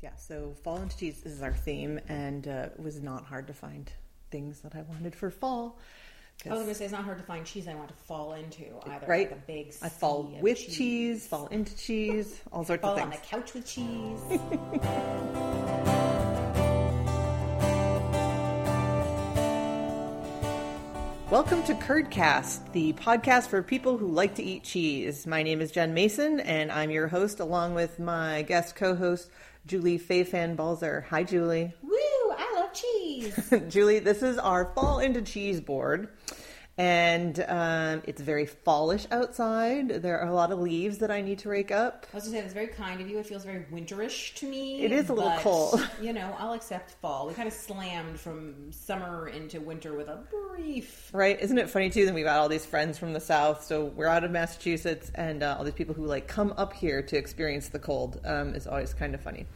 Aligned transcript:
Yeah, 0.00 0.14
so 0.14 0.54
fall 0.62 0.76
into 0.76 0.96
cheese 0.96 1.24
is 1.24 1.42
our 1.42 1.52
theme, 1.52 1.98
and 2.08 2.46
uh, 2.46 2.68
it 2.72 2.78
was 2.78 3.02
not 3.02 3.24
hard 3.24 3.48
to 3.48 3.52
find 3.52 3.90
things 4.30 4.60
that 4.60 4.76
I 4.76 4.82
wanted 4.82 5.16
for 5.16 5.28
fall. 5.28 5.76
I 6.46 6.50
was 6.50 6.58
going 6.58 6.68
to 6.68 6.74
say 6.76 6.84
it's 6.84 6.92
not 6.92 7.02
hard 7.02 7.18
to 7.18 7.24
find 7.24 7.44
cheese 7.44 7.66
I 7.66 7.74
want 7.74 7.88
to 7.88 7.94
fall 7.94 8.34
into 8.34 8.62
either. 8.86 9.06
Right. 9.08 9.28
Like 9.28 9.40
a 9.40 9.42
big 9.44 9.74
I 9.82 9.88
fall 9.88 10.32
with 10.40 10.68
cheese. 10.68 11.26
fall 11.26 11.48
into 11.48 11.76
cheese, 11.76 12.40
all 12.52 12.64
sorts 12.64 12.82
fall 12.82 12.92
of 12.92 13.10
things. 13.10 13.16
Fall 13.16 13.40
on 13.40 13.42
the 13.42 13.44
couch 13.44 13.54
with 13.54 13.66
cheese. 13.66 14.20
Welcome 21.30 21.62
to 21.64 21.74
Curdcast, 21.74 22.72
the 22.72 22.94
podcast 22.94 23.48
for 23.48 23.62
people 23.62 23.98
who 23.98 24.06
like 24.06 24.36
to 24.36 24.42
eat 24.42 24.62
cheese. 24.62 25.26
My 25.26 25.42
name 25.42 25.60
is 25.60 25.70
Jenn 25.70 25.92
Mason, 25.92 26.40
and 26.40 26.72
I'm 26.72 26.90
your 26.90 27.08
host, 27.08 27.40
along 27.40 27.74
with 27.74 27.98
my 27.98 28.42
guest 28.42 28.76
co-host 28.76 29.28
Julie 29.68 29.98
Fei-Fan 29.98 30.56
Balzer. 30.56 31.04
Hi, 31.10 31.22
Julie. 31.22 31.74
Woo! 31.82 31.90
I 32.30 32.54
love 32.54 32.72
cheese. 32.72 33.52
Julie, 33.68 33.98
this 33.98 34.22
is 34.22 34.38
our 34.38 34.72
fall 34.74 34.98
into 34.98 35.20
cheese 35.20 35.60
board. 35.60 36.08
And 36.78 37.44
um, 37.48 38.02
it's 38.06 38.20
very 38.20 38.46
fallish 38.46 39.04
outside. 39.10 39.88
There 39.88 40.20
are 40.20 40.28
a 40.28 40.32
lot 40.32 40.52
of 40.52 40.60
leaves 40.60 40.98
that 40.98 41.10
I 41.10 41.20
need 41.20 41.40
to 41.40 41.48
rake 41.48 41.72
up. 41.72 42.06
I 42.12 42.16
was 42.16 42.24
going 42.24 42.34
to 42.34 42.38
say 42.38 42.42
that's 42.42 42.54
very 42.54 42.68
kind 42.68 43.00
of 43.00 43.10
you. 43.10 43.18
It 43.18 43.26
feels 43.26 43.44
very 43.44 43.66
winterish 43.72 44.36
to 44.36 44.48
me. 44.48 44.82
It 44.82 44.92
is 44.92 45.08
a 45.08 45.12
little 45.12 45.30
but, 45.30 45.40
cold. 45.40 45.88
You 46.00 46.12
know, 46.12 46.36
I'll 46.38 46.52
accept 46.52 46.92
fall. 46.92 47.26
We 47.26 47.34
kind 47.34 47.48
of 47.48 47.54
slammed 47.54 48.20
from 48.20 48.70
summer 48.70 49.28
into 49.28 49.60
winter 49.60 49.94
with 49.94 50.06
a 50.06 50.24
brief. 50.30 51.10
Right? 51.12 51.40
Isn't 51.40 51.58
it 51.58 51.68
funny 51.68 51.90
too 51.90 52.06
that 52.06 52.14
we've 52.14 52.24
got 52.24 52.38
all 52.38 52.48
these 52.48 52.64
friends 52.64 52.96
from 52.96 53.12
the 53.12 53.20
south? 53.20 53.64
So 53.64 53.86
we're 53.86 54.06
out 54.06 54.22
of 54.22 54.30
Massachusetts, 54.30 55.10
and 55.16 55.42
uh, 55.42 55.56
all 55.58 55.64
these 55.64 55.74
people 55.74 55.96
who 55.96 56.06
like 56.06 56.28
come 56.28 56.54
up 56.56 56.72
here 56.72 57.02
to 57.02 57.16
experience 57.16 57.68
the 57.70 57.80
cold 57.80 58.20
um, 58.24 58.54
is 58.54 58.68
always 58.68 58.94
kind 58.94 59.16
of 59.16 59.20
funny. 59.20 59.46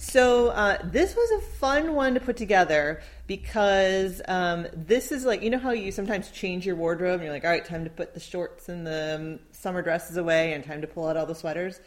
So 0.00 0.48
uh, 0.48 0.78
this 0.82 1.14
was 1.14 1.30
a 1.30 1.40
fun 1.58 1.94
one 1.94 2.14
to 2.14 2.20
put 2.20 2.38
together 2.38 3.02
because 3.26 4.22
um, 4.28 4.66
this 4.72 5.12
is 5.12 5.26
like 5.26 5.42
you 5.42 5.50
know 5.50 5.58
how 5.58 5.72
you 5.72 5.92
sometimes 5.92 6.30
change 6.30 6.64
your 6.64 6.74
wardrobe 6.74 7.16
and 7.16 7.24
you're 7.24 7.32
like, 7.34 7.44
all 7.44 7.50
right, 7.50 7.62
time 7.62 7.84
to 7.84 7.90
put 7.90 8.14
the 8.14 8.18
shorts 8.18 8.70
and 8.70 8.86
the 8.86 9.16
um, 9.20 9.38
summer 9.52 9.82
dresses 9.82 10.16
away, 10.16 10.54
and 10.54 10.64
time 10.64 10.80
to 10.80 10.86
pull 10.86 11.06
out 11.06 11.18
all 11.18 11.26
the 11.26 11.34
sweaters. 11.34 11.80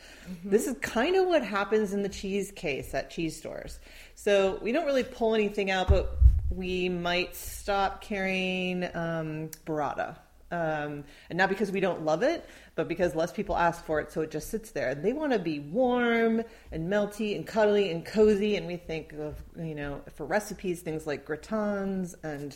This 0.46 0.68
is 0.68 0.78
kind 0.78 1.16
of 1.16 1.26
what 1.26 1.44
happens 1.44 1.92
in 1.92 2.04
the 2.04 2.08
cheese 2.08 2.52
case 2.52 2.94
at 2.94 3.10
cheese 3.10 3.36
stores. 3.36 3.80
So 4.14 4.60
we 4.62 4.72
don't 4.72 4.86
really 4.86 5.04
pull 5.04 5.34
anything 5.34 5.72
out, 5.72 5.88
but 5.88 6.16
we 6.52 6.90
might 6.90 7.36
stop 7.36 8.02
carrying 8.02 8.84
um, 8.96 9.50
burrata. 9.66 10.18
Um, 10.54 11.04
and 11.32 11.38
not 11.38 11.50
because 11.50 11.72
we 11.72 11.80
don't 11.80 12.06
love 12.06 12.22
it, 12.22 12.48
but 12.76 12.88
because 12.88 13.16
less 13.16 13.32
people 13.32 13.58
ask 13.58 13.84
for 13.84 14.00
it, 14.00 14.12
so 14.12 14.22
it 14.22 14.30
just 14.30 14.50
sits 14.50 14.70
there. 14.70 14.94
They 14.94 15.12
want 15.12 15.34
to 15.34 15.40
be 15.40 15.60
warm 15.60 16.44
and 16.72 16.92
melty 16.92 17.36
and 17.36 17.48
cuddly 17.48 17.90
and 17.90 18.06
cozy, 18.06 18.56
and 18.56 18.68
we 18.68 18.78
think 18.78 19.14
of 19.14 19.42
you 19.58 19.74
know 19.74 20.02
for 20.16 20.28
recipes 20.28 20.82
things 20.82 21.08
like 21.08 21.26
gratins 21.26 22.14
and 22.24 22.56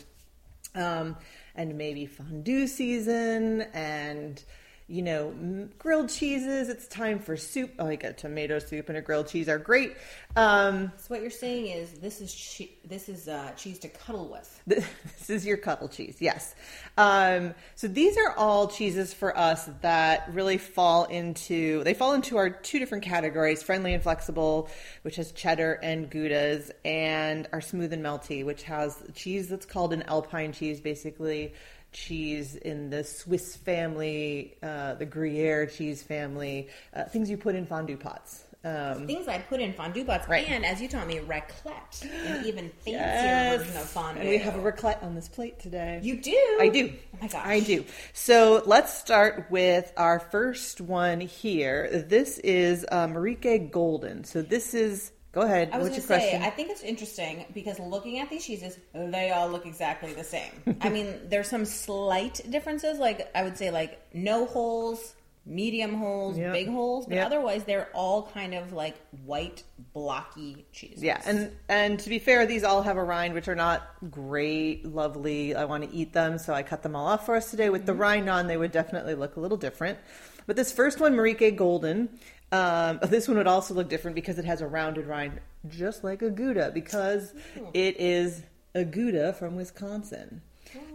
um, 0.76 1.16
and 1.56 1.76
maybe 1.76 2.06
fondue 2.06 2.68
season 2.68 3.62
and 3.74 4.44
you 4.88 5.02
know 5.02 5.68
grilled 5.78 6.08
cheeses. 6.08 6.68
It's 6.68 6.86
time 6.88 7.18
for 7.18 7.36
soup. 7.36 7.72
Oh, 7.78 7.84
like 7.84 8.04
a 8.04 8.12
tomato 8.12 8.58
soup 8.58 8.88
and 8.88 8.98
a 8.98 9.02
grilled 9.02 9.28
cheese 9.28 9.48
are 9.48 9.58
great. 9.58 9.96
Um, 10.36 10.92
So 10.96 11.06
what 11.08 11.20
you're 11.20 11.30
saying 11.30 11.66
is 11.66 11.92
this 11.92 12.20
is 12.20 12.34
che- 12.34 12.72
this 12.86 13.08
is 13.08 13.28
uh, 13.28 13.52
cheese 13.56 13.78
to 13.80 13.88
cuddle 13.88 14.28
with. 14.28 14.62
this 14.66 15.30
is 15.30 15.46
your 15.46 15.56
cuddle 15.56 15.88
cheese 15.88 16.16
yes 16.20 16.54
um, 16.98 17.54
so 17.74 17.88
these 17.88 18.16
are 18.18 18.34
all 18.36 18.68
cheeses 18.68 19.14
for 19.14 19.36
us 19.36 19.68
that 19.80 20.28
really 20.32 20.58
fall 20.58 21.04
into 21.04 21.82
they 21.84 21.94
fall 21.94 22.12
into 22.12 22.36
our 22.36 22.50
two 22.50 22.78
different 22.78 23.02
categories 23.04 23.62
friendly 23.62 23.94
and 23.94 24.02
flexible 24.02 24.68
which 25.02 25.16
has 25.16 25.32
cheddar 25.32 25.74
and 25.82 26.10
goudas 26.10 26.70
and 26.84 27.46
our 27.52 27.60
smooth 27.60 27.92
and 27.92 28.04
melty 28.04 28.44
which 28.44 28.62
has 28.64 29.02
cheese 29.14 29.48
that's 29.48 29.66
called 29.66 29.92
an 29.92 30.02
alpine 30.02 30.52
cheese 30.52 30.80
basically 30.80 31.54
cheese 31.92 32.54
in 32.56 32.90
the 32.90 33.02
swiss 33.04 33.56
family 33.56 34.56
uh, 34.62 34.94
the 34.94 35.06
gruyere 35.06 35.66
cheese 35.66 36.02
family 36.02 36.68
uh, 36.94 37.04
things 37.04 37.30
you 37.30 37.36
put 37.36 37.54
in 37.54 37.66
fondue 37.66 37.96
pots 37.96 38.44
um, 38.64 39.06
Things 39.06 39.28
I 39.28 39.38
put 39.38 39.60
in 39.60 39.72
fondue 39.72 40.04
pots, 40.04 40.28
Right. 40.28 40.48
and 40.48 40.66
as 40.66 40.82
you 40.82 40.88
taught 40.88 41.06
me, 41.06 41.20
raclette, 41.20 42.02
an 42.26 42.44
even 42.44 42.68
fancier 42.70 42.98
Yes. 42.98 43.58
version 43.60 43.76
of 43.76 43.88
fondue. 43.88 44.20
And 44.20 44.28
we 44.30 44.38
have 44.38 44.56
a 44.56 44.58
raclette 44.58 45.00
on 45.02 45.14
this 45.14 45.28
plate 45.28 45.60
today. 45.60 46.00
You 46.02 46.20
do? 46.20 46.56
I 46.60 46.68
do. 46.68 46.92
Oh 47.14 47.18
my 47.22 47.28
gosh. 47.28 47.46
I 47.46 47.60
do. 47.60 47.84
So 48.12 48.62
let's 48.66 48.92
start 48.92 49.46
with 49.48 49.92
our 49.96 50.18
first 50.18 50.80
one 50.80 51.20
here. 51.20 52.04
This 52.08 52.38
is 52.38 52.84
uh, 52.90 53.06
Marieke 53.06 53.70
Golden. 53.70 54.24
So 54.24 54.42
this 54.42 54.74
is. 54.74 55.12
Go 55.32 55.42
ahead. 55.42 55.70
I 55.72 55.78
was 55.78 55.90
What's 55.90 56.08
going 56.08 56.08
your 56.10 56.18
to 56.20 56.26
say, 56.26 56.38
question? 56.38 56.42
I 56.42 56.50
think 56.50 56.70
it's 56.70 56.82
interesting 56.82 57.44
because 57.54 57.78
looking 57.78 58.18
at 58.18 58.30
these 58.30 58.44
cheeses, 58.46 58.78
they 58.94 59.30
all 59.30 59.48
look 59.48 59.66
exactly 59.66 60.12
the 60.14 60.24
same. 60.24 60.50
I 60.80 60.88
mean, 60.88 61.14
there's 61.28 61.48
some 61.48 61.64
slight 61.64 62.40
differences, 62.50 62.98
like 62.98 63.30
I 63.34 63.42
would 63.44 63.58
say, 63.58 63.70
like 63.70 64.00
no 64.14 64.46
holes, 64.46 65.14
medium 65.44 65.94
holes, 65.94 66.38
Yep. 66.38 66.52
big 66.52 66.68
holes, 66.68 67.06
but 67.06 67.14
Yep. 67.16 67.26
otherwise 67.26 67.64
they're 67.64 67.88
all 67.94 68.30
kind 68.32 68.54
of 68.54 68.72
like 68.72 68.96
white, 69.24 69.64
blocky 69.92 70.66
cheeses. 70.72 71.02
Yeah, 71.02 71.20
and 71.26 71.52
and 71.68 71.98
to 72.00 72.08
be 72.08 72.18
fair, 72.18 72.46
these 72.46 72.64
all 72.64 72.82
have 72.82 72.96
a 72.96 73.04
rind, 73.04 73.34
which 73.34 73.48
are 73.48 73.54
not 73.54 73.86
great, 74.10 74.84
lovely. 74.86 75.54
I 75.54 75.64
want 75.66 75.84
to 75.84 75.94
eat 75.94 76.12
them, 76.14 76.38
so 76.38 76.54
I 76.54 76.62
cut 76.62 76.82
them 76.82 76.96
all 76.96 77.06
off 77.06 77.26
for 77.26 77.36
us 77.36 77.50
today. 77.50 77.68
With 77.70 77.84
the 77.86 77.92
Mm-hmm. 77.92 78.00
rind 78.00 78.30
on, 78.30 78.46
they 78.46 78.56
would 78.56 78.72
definitely 78.72 79.14
look 79.14 79.36
a 79.36 79.40
little 79.40 79.58
different. 79.58 79.98
But 80.46 80.56
this 80.56 80.72
first 80.72 80.98
one, 81.00 81.14
Marieke 81.14 81.54
Golden, 81.56 82.08
um, 82.52 82.98
this 83.08 83.28
one 83.28 83.36
would 83.36 83.46
also 83.46 83.74
look 83.74 83.88
different 83.88 84.14
because 84.14 84.38
it 84.38 84.44
has 84.44 84.60
a 84.60 84.66
rounded 84.66 85.06
rind, 85.06 85.40
just 85.68 86.02
like 86.04 86.22
a 86.22 86.30
Gouda, 86.30 86.70
because 86.72 87.34
Oh. 87.58 87.70
it 87.74 87.96
is 88.00 88.42
a 88.74 88.84
Gouda 88.84 89.32
from 89.34 89.56
Wisconsin. 89.56 90.42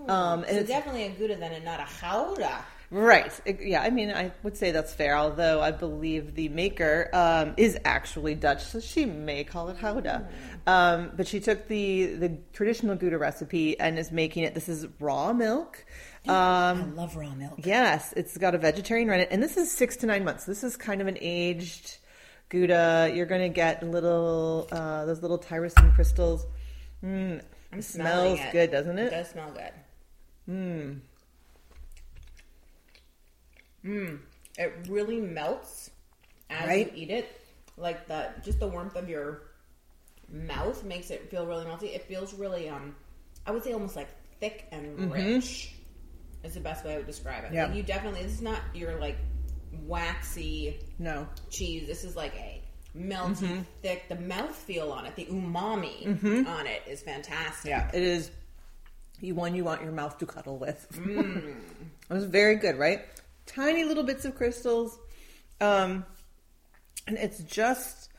Um, 0.07 0.43
so 0.47 0.55
it's 0.55 0.67
definitely 0.67 1.03
a 1.05 1.09
Gouda 1.11 1.35
then, 1.37 1.51
and 1.53 1.65
not 1.65 1.79
a 1.79 1.83
Howda. 1.83 2.63
Right. 2.91 3.31
Yeah, 3.59 3.81
I 3.81 3.89
mean, 3.89 4.11
I 4.11 4.31
would 4.43 4.55
say 4.55 4.69
that's 4.69 4.93
fair, 4.93 5.17
although 5.17 5.61
I 5.61 5.71
believe 5.71 6.35
the 6.35 6.49
maker 6.49 7.09
um, 7.11 7.55
is 7.57 7.75
actually 7.85 8.35
Dutch, 8.35 8.63
so 8.65 8.79
she 8.79 9.05
may 9.05 9.43
call 9.43 9.69
it 9.69 9.77
Houda. 9.77 10.27
Um, 10.67 11.11
but 11.15 11.27
she 11.27 11.39
took 11.39 11.67
the, 11.67 12.05
the 12.05 12.37
traditional 12.53 12.95
Gouda 12.95 13.17
recipe 13.17 13.79
and 13.79 13.97
is 13.97 14.11
making 14.11 14.43
it, 14.43 14.53
this 14.53 14.69
is 14.69 14.85
raw 14.99 15.33
milk. 15.33 15.83
Um, 16.27 16.33
I 16.35 16.83
love 16.95 17.15
raw 17.15 17.33
milk. 17.35 17.55
yes, 17.65 18.13
it's 18.15 18.37
got 18.37 18.55
a 18.55 18.57
vegetarian 18.57 19.09
it, 19.09 19.27
and 19.31 19.43
this 19.43 19.57
is 19.57 19.71
six 19.71 19.97
to 19.97 20.05
nine 20.05 20.23
months. 20.23 20.45
This 20.45 20.63
is 20.63 20.77
kind 20.77 21.01
of 21.01 21.07
an 21.07 21.17
aged 21.19 21.97
Gouda. 22.49 23.11
You're 23.13 23.25
going 23.25 23.41
to 23.41 23.49
get 23.49 23.83
little, 23.83 24.67
uh, 24.71 25.05
those 25.05 25.21
little 25.21 25.37
tyrosine 25.39 25.93
crystals. 25.95 26.45
Mm, 27.03 27.41
I'm 27.73 27.79
it 27.79 27.83
smells 27.83 28.39
it. 28.39 28.51
good, 28.53 28.71
doesn't 28.71 28.97
It 28.97 29.07
it? 29.07 29.09
does 29.09 29.29
smell 29.29 29.51
good. 29.51 29.71
Mmm. 30.49 30.99
Mmm. 33.85 34.19
It 34.57 34.73
really 34.87 35.19
melts 35.19 35.89
as 36.49 36.67
Right? 36.67 36.93
you 36.95 37.03
eat 37.03 37.09
it. 37.09 37.41
Like 37.75 38.07
the 38.07 38.29
just 38.43 38.59
the 38.59 38.67
warmth 38.67 38.95
of 38.95 39.09
your 39.09 39.41
mouth 40.29 40.83
makes 40.83 41.09
it 41.09 41.29
feel 41.29 41.45
really 41.45 41.65
melty. 41.65 41.93
It 41.95 42.03
feels 42.03 42.33
really 42.33 42.69
um 42.69 42.95
I 43.45 43.51
would 43.51 43.63
say 43.63 43.73
almost 43.73 43.95
like 43.95 44.07
thick 44.39 44.67
and 44.71 45.11
rich 45.11 45.73
is 46.43 46.53
the 46.53 46.59
best 46.59 46.83
way 46.85 46.93
I 46.93 46.97
would 46.97 47.05
describe 47.07 47.43
it. 47.43 47.47
Mm-hmm. 47.47 47.55
Yeah. 47.55 47.65
Like 47.67 47.75
you 47.75 47.83
definitely 47.83 48.23
this 48.23 48.33
is 48.33 48.41
not 48.41 48.59
your 48.73 48.99
like 48.99 49.17
waxy 49.85 50.79
No. 50.99 51.27
cheese. 51.49 51.87
This 51.87 52.03
is 52.03 52.15
like 52.15 52.33
a 52.35 52.61
melty, 52.97 53.37
Mm-hmm. 53.37 53.61
thick. 53.81 54.07
The 54.09 54.15
mouthfeel 54.15 54.91
on 54.91 55.05
it, 55.05 55.15
the 55.15 55.25
umami 55.25 56.47
on 56.47 56.67
it 56.67 56.83
is 56.87 57.01
fantastic. 57.01 57.69
Yeah, 57.69 57.89
it 57.93 58.03
is 58.03 58.29
the 59.19 59.31
one 59.31 59.55
you 59.55 59.63
want 59.63 59.81
your 59.81 59.91
mouth 59.91 60.17
to 60.19 60.25
cuddle 60.25 60.57
with. 60.57 60.87
Mm. 60.93 61.55
it 62.09 62.13
was 62.13 62.25
very 62.25 62.55
good, 62.55 62.77
right? 62.77 63.01
Tiny 63.45 63.83
little 63.83 64.03
bits 64.03 64.25
of 64.25 64.35
crystals. 64.35 64.97
Um 65.61 66.05
and 67.07 67.17
it's 67.17 67.39
just 67.43 68.09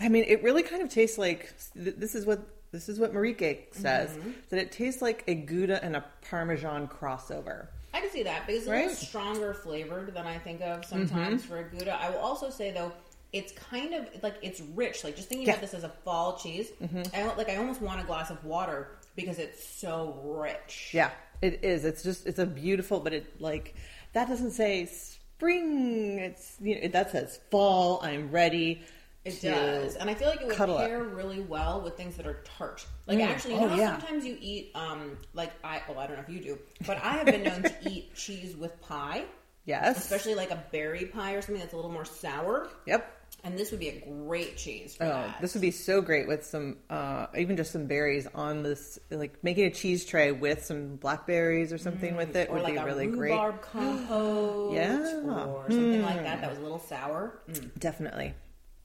I 0.00 0.08
mean, 0.10 0.24
it 0.28 0.42
really 0.42 0.62
kind 0.62 0.82
of 0.82 0.90
tastes 0.90 1.16
like 1.18 1.52
this 1.74 2.14
is 2.14 2.26
what 2.26 2.40
this 2.76 2.88
is 2.90 2.98
what 3.00 3.12
Marieke 3.14 3.72
says 3.72 4.10
Mm-hmm. 4.10 4.30
that 4.50 4.58
it 4.60 4.70
tastes 4.70 5.00
like 5.00 5.24
a 5.26 5.34
Gouda 5.34 5.82
and 5.82 5.96
a 5.96 6.04
Parmesan 6.28 6.88
crossover. 6.88 7.68
I 7.94 8.00
can 8.00 8.10
see 8.10 8.22
that 8.24 8.46
because 8.46 8.60
it's 8.62 8.68
a 8.68 8.72
Right? 8.72 8.86
little 8.88 8.94
stronger 8.94 9.54
flavored 9.54 10.12
than 10.14 10.26
I 10.26 10.38
think 10.38 10.60
of 10.60 10.84
sometimes 10.84 11.42
Mm-hmm. 11.42 11.50
for 11.50 11.58
a 11.60 11.64
Gouda. 11.64 11.98
I 12.00 12.10
will 12.10 12.18
also 12.18 12.50
say 12.50 12.70
though, 12.70 12.92
it's 13.32 13.52
kind 13.52 13.94
of 13.94 14.08
like 14.22 14.34
it's 14.42 14.60
rich. 14.74 15.02
Like 15.04 15.16
just 15.16 15.28
thinking 15.28 15.46
Yeah. 15.46 15.54
Mm-hmm. 15.54 15.64
about 15.64 15.70
this 15.72 15.78
as 15.78 15.84
a 15.84 15.92
fall 16.04 16.36
cheese, 16.38 16.70
I 17.14 17.20
don't- 17.20 17.38
like 17.38 17.48
I 17.48 17.56
almost 17.56 17.80
want 17.80 18.00
a 18.00 18.04
glass 18.04 18.30
of 18.30 18.44
water 18.44 18.88
because 19.16 19.38
it's 19.38 19.66
so 19.66 20.20
rich. 20.22 20.90
Yeah, 20.92 21.10
it 21.40 21.60
is. 21.64 21.84
It's 21.86 22.02
just 22.02 22.26
it's 22.26 22.38
a 22.38 22.46
beautiful, 22.46 23.00
but 23.00 23.14
it 23.14 23.40
like 23.40 23.74
that 24.12 24.28
doesn't 24.28 24.50
say 24.52 24.84
spring. 24.86 26.18
It's 26.18 26.56
you 26.60 26.80
know 26.80 26.88
that 26.88 27.10
says 27.12 27.40
fall. 27.50 28.00
I'm 28.02 28.30
ready. 28.30 28.82
It 29.26 29.40
does, 29.42 29.96
and 29.96 30.08
I 30.08 30.14
feel 30.14 30.28
like 30.28 30.40
it 30.40 30.46
would 30.46 30.56
cuddle 30.56 30.78
up. 30.78 30.86
pair 30.86 31.02
really 31.02 31.40
well 31.40 31.80
with 31.80 31.96
things 31.96 32.16
that 32.16 32.26
are 32.26 32.40
tart. 32.58 32.86
Like 33.06 33.18
Mm. 33.18 33.26
actually, 33.26 33.54
you 33.54 33.60
Oh, 33.60 33.66
know, 33.68 33.74
yeah. 33.76 33.98
sometimes 33.98 34.24
you 34.24 34.38
eat, 34.40 34.70
um, 34.74 35.18
like 35.34 35.50
I, 35.64 35.82
well, 35.88 35.98
I 35.98 36.06
don't 36.06 36.16
know 36.16 36.22
if 36.22 36.28
you 36.32 36.40
do, 36.40 36.58
but 36.86 36.98
I 37.02 37.12
have 37.12 37.26
been 37.26 37.42
known 37.42 37.62
to 37.62 37.74
eat 37.90 38.14
cheese 38.16 38.56
with 38.56 38.80
pie, 38.80 39.24
Yes. 39.64 39.98
especially 39.98 40.34
like 40.36 40.50
a 40.52 40.62
berry 40.70 41.06
pie 41.06 41.32
or 41.34 41.42
something 41.42 41.60
that's 41.60 41.72
a 41.72 41.76
little 41.76 41.90
more 41.92 42.04
sour. 42.04 42.68
Yep. 42.86 43.12
And 43.44 43.56
this 43.58 43.70
would 43.70 43.80
be 43.80 43.88
a 43.88 44.00
great 44.00 44.56
cheese 44.56 44.96
for 44.96 45.04
Oh, 45.04 45.08
that. 45.08 45.40
this 45.40 45.54
would 45.54 45.60
be 45.60 45.70
so 45.70 46.00
great 46.00 46.26
with 46.26 46.44
some, 46.44 46.78
uh, 46.90 47.26
even 47.36 47.56
just 47.56 47.70
some 47.72 47.86
berries 47.86 48.26
on 48.34 48.62
this, 48.62 48.98
like 49.10 49.42
making 49.44 49.64
a 49.66 49.70
cheese 49.70 50.04
tray 50.04 50.32
with 50.32 50.64
some 50.64 50.96
blackberries 50.96 51.72
or 51.72 51.78
something 51.78 52.16
with 52.16 52.34
it 52.34 52.48
or 52.48 52.54
would 52.54 52.62
like 52.62 52.74
be 52.74 52.80
really 52.82 53.06
great. 53.08 53.30
rhubarb 53.32 53.60
compote, 53.62 54.72
Yeah. 54.74 54.96
Hmm. 55.20 55.28
or 55.30 55.64
something 55.68 56.02
like 56.02 56.22
that. 56.22 56.40
That 56.40 56.50
was 56.50 56.58
a 56.58 56.62
little 56.62 56.78
sour. 56.80 57.40
Mm. 57.48 57.78
Definitely. 57.78 58.34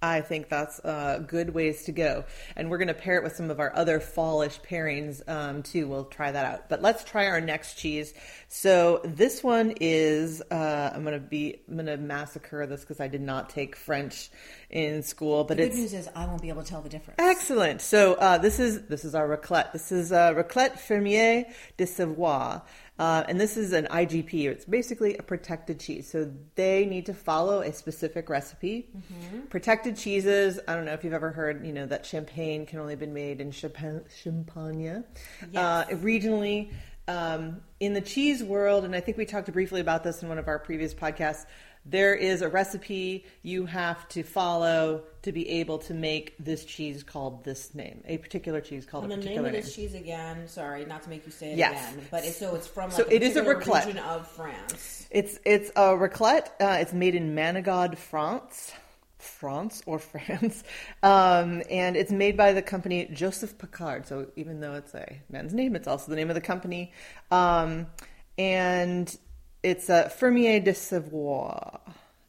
I 0.01 0.21
think 0.21 0.49
that's 0.49 0.79
uh, 0.79 1.23
good 1.27 1.53
ways 1.53 1.83
to 1.83 1.91
go. 1.91 2.25
And 2.55 2.69
we're 2.69 2.79
going 2.79 2.87
to 2.87 2.93
pair 2.93 3.17
it 3.17 3.23
with 3.23 3.35
some 3.35 3.51
of 3.51 3.59
our 3.59 3.75
other 3.75 3.99
fallish 3.99 4.59
pairings 4.61 5.27
um, 5.29 5.61
too. 5.61 5.87
We'll 5.87 6.05
try 6.05 6.31
that 6.31 6.45
out. 6.45 6.69
But 6.69 6.81
let's 6.81 7.03
try 7.03 7.27
our 7.27 7.39
next 7.39 7.75
cheese. 7.75 8.13
So 8.47 9.01
this 9.03 9.43
one 9.43 9.75
is, 9.79 10.41
uh, 10.49 10.91
I'm 10.93 11.03
going 11.03 11.13
to 11.13 11.25
be, 11.25 11.61
I'm 11.67 11.75
going 11.75 11.85
to 11.85 11.97
massacre 11.97 12.65
this 12.65 12.81
because 12.81 12.99
I 12.99 13.07
did 13.07 13.21
not 13.21 13.49
take 13.49 13.75
French 13.75 14.29
in 14.71 15.03
school, 15.03 15.43
but 15.43 15.57
The 15.57 15.63
it's 15.63 15.75
good 15.75 15.81
news 15.81 15.93
is 15.93 16.09
I 16.15 16.25
won't 16.25 16.41
be 16.41 16.49
able 16.49 16.63
to 16.63 16.69
tell 16.69 16.81
the 16.81 16.89
difference. 16.89 17.19
Excellent. 17.19 17.81
So 17.81 18.15
uh, 18.15 18.37
this 18.37 18.59
is 18.59 18.83
this 18.87 19.05
is 19.05 19.13
our 19.13 19.37
raclette. 19.37 19.73
This 19.73 19.91
is 19.91 20.11
uh, 20.11 20.33
raclette 20.33 20.79
fermier 20.79 21.45
de 21.77 21.85
Savoie, 21.85 22.61
uh, 23.01 23.23
and 23.27 23.41
this 23.41 23.57
is 23.57 23.73
an 23.73 23.87
IGP. 23.89 24.45
It's 24.45 24.63
basically 24.63 25.17
a 25.17 25.23
protected 25.23 25.79
cheese. 25.79 26.07
So 26.07 26.31
they 26.53 26.85
need 26.85 27.07
to 27.07 27.15
follow 27.15 27.61
a 27.61 27.73
specific 27.73 28.29
recipe. 28.29 28.89
Protected 29.49 29.97
cheeses. 29.97 30.59
I 30.67 30.75
don't 30.75 30.85
know 30.85 30.93
if 30.93 31.03
you've 31.03 31.11
ever 31.11 31.31
heard, 31.31 31.65
you 31.65 31.73
know, 31.73 31.87
that 31.87 32.05
champagne 32.05 32.67
can 32.67 32.77
only 32.77 32.95
be 32.95 33.07
made 33.07 33.41
in 33.41 33.49
Champagne. 33.49 34.01
Champagne. 34.21 35.03
Uh, 35.55 35.85
regionally, 35.85 36.69
um, 37.07 37.61
in 37.79 37.93
the 37.93 38.01
cheese 38.01 38.43
world, 38.43 38.85
and 38.85 38.95
I 38.95 38.99
think 38.99 39.17
we 39.17 39.25
talked 39.25 39.51
briefly 39.51 39.81
about 39.81 40.03
this 40.03 40.21
in 40.21 40.29
one 40.29 40.37
of 40.37 40.47
our 40.47 40.59
previous 40.59 40.93
podcasts. 40.93 41.47
There 41.85 42.13
is 42.13 42.41
a 42.43 42.47
recipe 42.49 43.25
you 43.41 43.65
have 43.65 44.07
to 44.09 44.21
follow 44.21 45.01
to 45.23 45.31
be 45.31 45.49
able 45.49 45.79
to 45.79 45.93
make 45.95 46.35
this 46.37 46.63
cheese 46.63 47.01
called 47.01 47.43
this 47.43 47.73
name, 47.73 48.03
a 48.05 48.17
particular 48.19 48.61
cheese 48.61 48.85
called 48.85 49.05
And 49.05 49.13
a 49.13 49.15
the 49.15 49.21
name 49.21 49.23
particular 49.43 49.47
of 49.49 49.53
name. 49.53 49.61
this 49.63 49.75
cheese 49.75 49.95
again, 49.95 50.47
sorry, 50.47 50.85
not 50.85 51.01
to 51.03 51.09
make 51.09 51.25
you 51.25 51.31
say 51.31 51.53
it 51.53 51.57
Yes. 51.57 51.91
again, 51.93 52.05
but 52.11 52.23
it's, 52.23 52.37
so 52.37 52.53
it's 52.53 52.67
from 52.67 52.89
like 52.91 52.97
So 52.99 53.05
a 53.05 53.13
it 53.13 53.23
is 53.23 53.35
a 53.35 53.41
raclette. 53.41 53.87
region 53.87 53.97
of 54.03 54.27
France. 54.27 55.07
It's 55.09 55.39
it's 55.43 55.69
a 55.71 55.89
raclette. 55.97 56.49
Uh, 56.59 56.77
it's 56.79 56.93
made 56.93 57.15
in 57.15 57.33
Manigod, 57.35 57.97
France, 57.97 58.71
France 59.17 59.81
or 59.87 59.97
France, 60.13 60.63
um, 61.01 61.63
and 61.69 61.97
it's 61.97 62.11
made 62.11 62.37
by 62.37 62.53
the 62.53 62.61
company 62.61 63.09
Joseph 63.11 63.57
Paccard. 63.57 64.05
So 64.05 64.27
even 64.35 64.59
though 64.59 64.75
it's 64.75 64.93
a 64.93 65.19
man's 65.31 65.53
name, 65.53 65.75
it's 65.75 65.87
also 65.87 66.11
the 66.11 66.15
name 66.15 66.29
of 66.29 66.35
the 66.35 66.41
company, 66.41 66.91
um, 67.31 67.87
and 68.37 69.17
it's 69.63 69.89
a 69.89 70.09
Fermier 70.09 70.63
de 70.63 70.73
Savoie, 70.73 71.79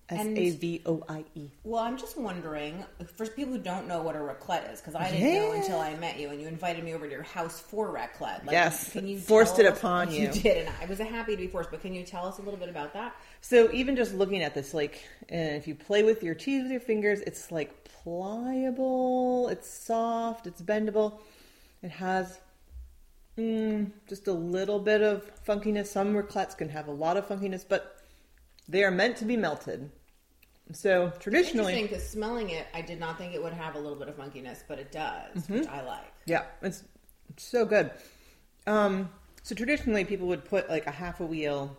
S 0.08 0.26
A 0.26 0.50
V 0.50 0.82
O 0.84 1.02
I 1.08 1.24
E. 1.34 1.48
Well, 1.64 1.82
I'm 1.82 1.96
just 1.96 2.18
wondering, 2.18 2.84
for 3.16 3.26
people 3.26 3.54
who 3.54 3.58
don't 3.58 3.88
know 3.88 4.02
what 4.02 4.14
a 4.14 4.18
raclette 4.18 4.70
is, 4.72 4.80
because 4.80 4.94
I 4.94 5.10
didn't 5.10 5.34
know 5.34 5.52
until 5.52 5.80
I 5.80 5.94
met 5.94 6.18
you 6.18 6.28
and 6.28 6.40
you 6.40 6.46
invited 6.48 6.84
me 6.84 6.92
over 6.92 7.06
to 7.06 7.12
your 7.12 7.22
house 7.22 7.60
for 7.60 7.88
raclette. 7.88 8.44
Like, 8.44 8.50
Yes, 8.50 8.92
can 8.92 9.06
you 9.06 9.18
forced 9.18 9.58
it 9.58 9.66
upon 9.66 10.12
you. 10.12 10.22
You 10.22 10.28
did, 10.28 10.66
and 10.66 10.74
I 10.80 10.86
was 10.86 10.98
happy 10.98 11.32
to 11.32 11.38
be 11.38 11.46
forced. 11.46 11.70
But 11.70 11.80
can 11.80 11.94
you 11.94 12.04
tell 12.04 12.26
us 12.26 12.38
a 12.38 12.42
little 12.42 12.60
bit 12.60 12.68
about 12.68 12.92
that? 12.92 13.14
So 13.40 13.70
even 13.72 13.96
just 13.96 14.14
looking 14.14 14.42
at 14.42 14.54
this, 14.54 14.74
like, 14.74 15.02
and 15.28 15.56
if 15.56 15.66
you 15.66 15.74
play 15.74 16.02
with 16.02 16.22
your 16.22 16.34
cheese 16.34 16.62
with 16.62 16.72
your 16.72 16.80
fingers, 16.80 17.20
it's 17.20 17.50
like 17.50 17.72
pliable, 17.84 19.48
it's 19.48 19.68
soft, 19.68 20.46
it's 20.46 20.60
bendable. 20.60 21.20
It 21.82 21.90
has 21.90 22.38
mm, 23.38 23.90
just 24.08 24.26
a 24.28 24.32
little 24.32 24.78
bit 24.78 25.02
of 25.02 25.30
funkiness. 25.44 25.86
Some 25.86 26.14
raclettes 26.14 26.56
can 26.56 26.68
have 26.68 26.88
a 26.88 26.92
lot 26.92 27.16
of 27.16 27.26
funkiness, 27.26 27.64
but 27.68 27.98
they 28.68 28.84
are 28.84 28.90
meant 28.90 29.16
to 29.18 29.24
be 29.24 29.36
melted. 29.36 29.90
So 30.72 31.04
Interesting, 31.04 31.20
traditionally, 31.20 31.82
because 31.82 32.08
smelling 32.08 32.50
it, 32.50 32.66
I 32.72 32.80
did 32.82 32.98
not 33.00 33.18
think 33.18 33.34
it 33.34 33.42
would 33.42 33.52
have 33.52 33.74
a 33.74 33.78
little 33.78 33.98
bit 33.98 34.08
of 34.08 34.16
funkiness, 34.16 34.62
but 34.66 34.78
it 34.78 34.92
does, 34.92 35.34
Mm-hmm. 35.36 35.54
which 35.54 35.66
I 35.68 35.82
like. 35.82 36.12
yeah, 36.26 36.44
it's, 36.62 36.84
it's 37.30 37.44
so 37.44 37.64
good. 37.64 37.90
Um, 38.66 39.10
so 39.42 39.54
traditionally, 39.54 40.04
people 40.04 40.28
would 40.28 40.44
put 40.44 40.70
like 40.70 40.86
a 40.86 40.90
half 40.92 41.20
a 41.20 41.26
wheel 41.26 41.76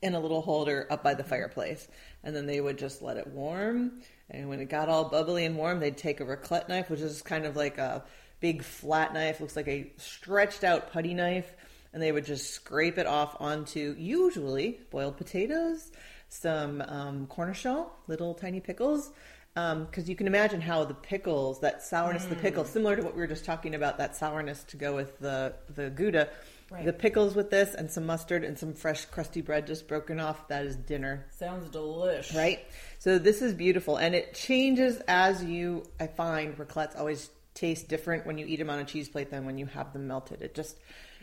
in 0.00 0.14
a 0.14 0.20
little 0.20 0.40
holder 0.42 0.86
up 0.90 1.02
by 1.02 1.12
the 1.14 1.24
fireplace, 1.24 1.88
and 2.24 2.34
then 2.34 2.46
they 2.46 2.60
would 2.60 2.78
just 2.78 3.02
let 3.02 3.16
it 3.16 3.26
warm. 3.26 4.00
And 4.30 4.48
when 4.48 4.60
it 4.60 4.68
got 4.70 4.88
all 4.88 5.04
bubbly 5.10 5.44
and 5.44 5.56
warm, 5.56 5.80
they'd 5.80 5.96
take 5.98 6.20
a 6.20 6.24
raclette 6.24 6.68
knife, 6.68 6.88
which 6.88 7.00
is 7.00 7.20
kind 7.20 7.44
of 7.44 7.56
like 7.56 7.78
a 7.78 8.04
big 8.42 8.62
flat 8.62 9.14
knife, 9.14 9.40
looks 9.40 9.56
like 9.56 9.68
a 9.68 9.90
stretched 9.96 10.64
out 10.64 10.92
putty 10.92 11.14
knife, 11.14 11.50
and 11.94 12.02
they 12.02 12.12
would 12.12 12.26
just 12.26 12.50
scrape 12.50 12.98
it 12.98 13.06
off 13.06 13.34
onto 13.40 13.94
usually 13.98 14.80
boiled 14.90 15.16
potatoes, 15.16 15.90
some 16.28 16.82
um, 16.82 17.26
cornichon, 17.28 17.86
little 18.08 18.34
tiny 18.34 18.60
pickles. 18.60 19.10
Because 19.54 20.08
you 20.08 20.16
can 20.16 20.26
imagine 20.26 20.62
how 20.62 20.82
the 20.84 20.94
pickles, 20.94 21.60
that 21.60 21.82
sourness, 21.82 22.24
of 22.24 22.30
the 22.30 22.36
pickle, 22.36 22.64
similar 22.64 22.96
to 22.96 23.02
what 23.02 23.14
we 23.14 23.20
were 23.20 23.26
just 23.26 23.44
talking 23.44 23.74
about, 23.74 23.98
that 23.98 24.16
sourness 24.16 24.64
to 24.64 24.78
go 24.78 24.94
with 24.96 25.18
the 25.18 25.54
the 25.74 25.90
gouda, 25.90 26.28
Right. 26.70 26.86
the 26.86 26.92
pickles 26.94 27.34
with 27.34 27.50
this 27.50 27.74
and 27.74 27.90
some 27.90 28.06
mustard 28.06 28.44
and 28.44 28.58
some 28.58 28.72
fresh 28.72 29.04
crusty 29.04 29.42
bread 29.42 29.66
just 29.66 29.86
broken 29.86 30.18
off. 30.18 30.48
That 30.48 30.64
is 30.64 30.74
dinner, 30.74 31.26
Sounds 31.38 31.68
delish. 31.68 32.34
right? 32.34 32.60
So 32.98 33.18
this 33.18 33.42
is 33.42 33.52
beautiful, 33.52 33.98
and 33.98 34.14
it 34.14 34.32
changes 34.32 35.02
as 35.06 35.44
you. 35.44 35.84
I 36.00 36.06
find 36.06 36.56
raclettes 36.56 36.96
always 36.98 37.28
taste 37.54 37.88
different 37.88 38.26
when 38.26 38.38
you 38.38 38.46
eat 38.46 38.56
them 38.56 38.70
on 38.70 38.78
a 38.78 38.84
cheese 38.84 39.08
plate 39.08 39.30
than 39.30 39.44
when 39.44 39.58
you 39.58 39.66
have 39.66 39.92
them 39.92 40.06
melted. 40.06 40.42
It 40.42 40.54
just, 40.54 40.78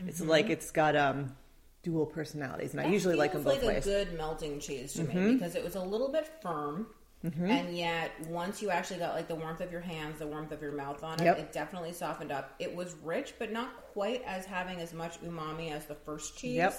it's 0.06 0.22
like 0.22 0.50
it's 0.50 0.72
got 0.72 0.96
um 0.96 1.36
dual 1.82 2.06
personalities, 2.06 2.72
and 2.74 2.82
I 2.82 2.88
usually 2.90 3.16
like 3.16 3.34
them 3.34 3.44
both 3.44 3.64
like 3.64 3.68
ways. 3.76 3.86
Mm-hmm. 3.86 3.90
a 3.90 4.06
good 4.06 4.18
melting 4.18 4.60
cheese 4.60 4.94
to 4.94 5.04
me 5.04 5.34
because 5.34 5.56
it 5.56 5.64
was 5.64 5.76
a 5.76 5.82
little 5.82 6.10
bit 6.12 6.30
firm, 6.42 6.88
and 7.24 7.76
yet 7.76 8.12
once 8.28 8.62
you 8.62 8.70
actually 8.70 9.00
got 9.00 9.16
like 9.16 9.28
the 9.28 9.36
warmth 9.36 9.62
of 9.62 9.72
your 9.72 9.82
hands, 9.82 10.20
the 10.20 10.28
warmth 10.28 10.52
of 10.52 10.62
your 10.62 10.72
mouth 10.74 11.04
on 11.04 11.20
it, 11.22 11.26
Yep. 11.26 11.40
it 11.40 11.52
definitely 11.52 11.94
softened 11.94 12.32
up. 12.32 12.54
It 12.60 12.76
was 12.76 12.96
rich, 13.04 13.34
but 13.40 13.52
not 13.52 13.70
quite 13.94 14.24
as 14.26 14.46
having 14.46 14.80
as 14.80 14.94
much 14.94 15.22
umami 15.22 15.72
as 15.72 15.86
the 15.86 15.96
first 15.96 16.38
cheese. 16.38 16.56
Yep. 16.56 16.78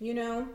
You 0.00 0.14
know. 0.14 0.48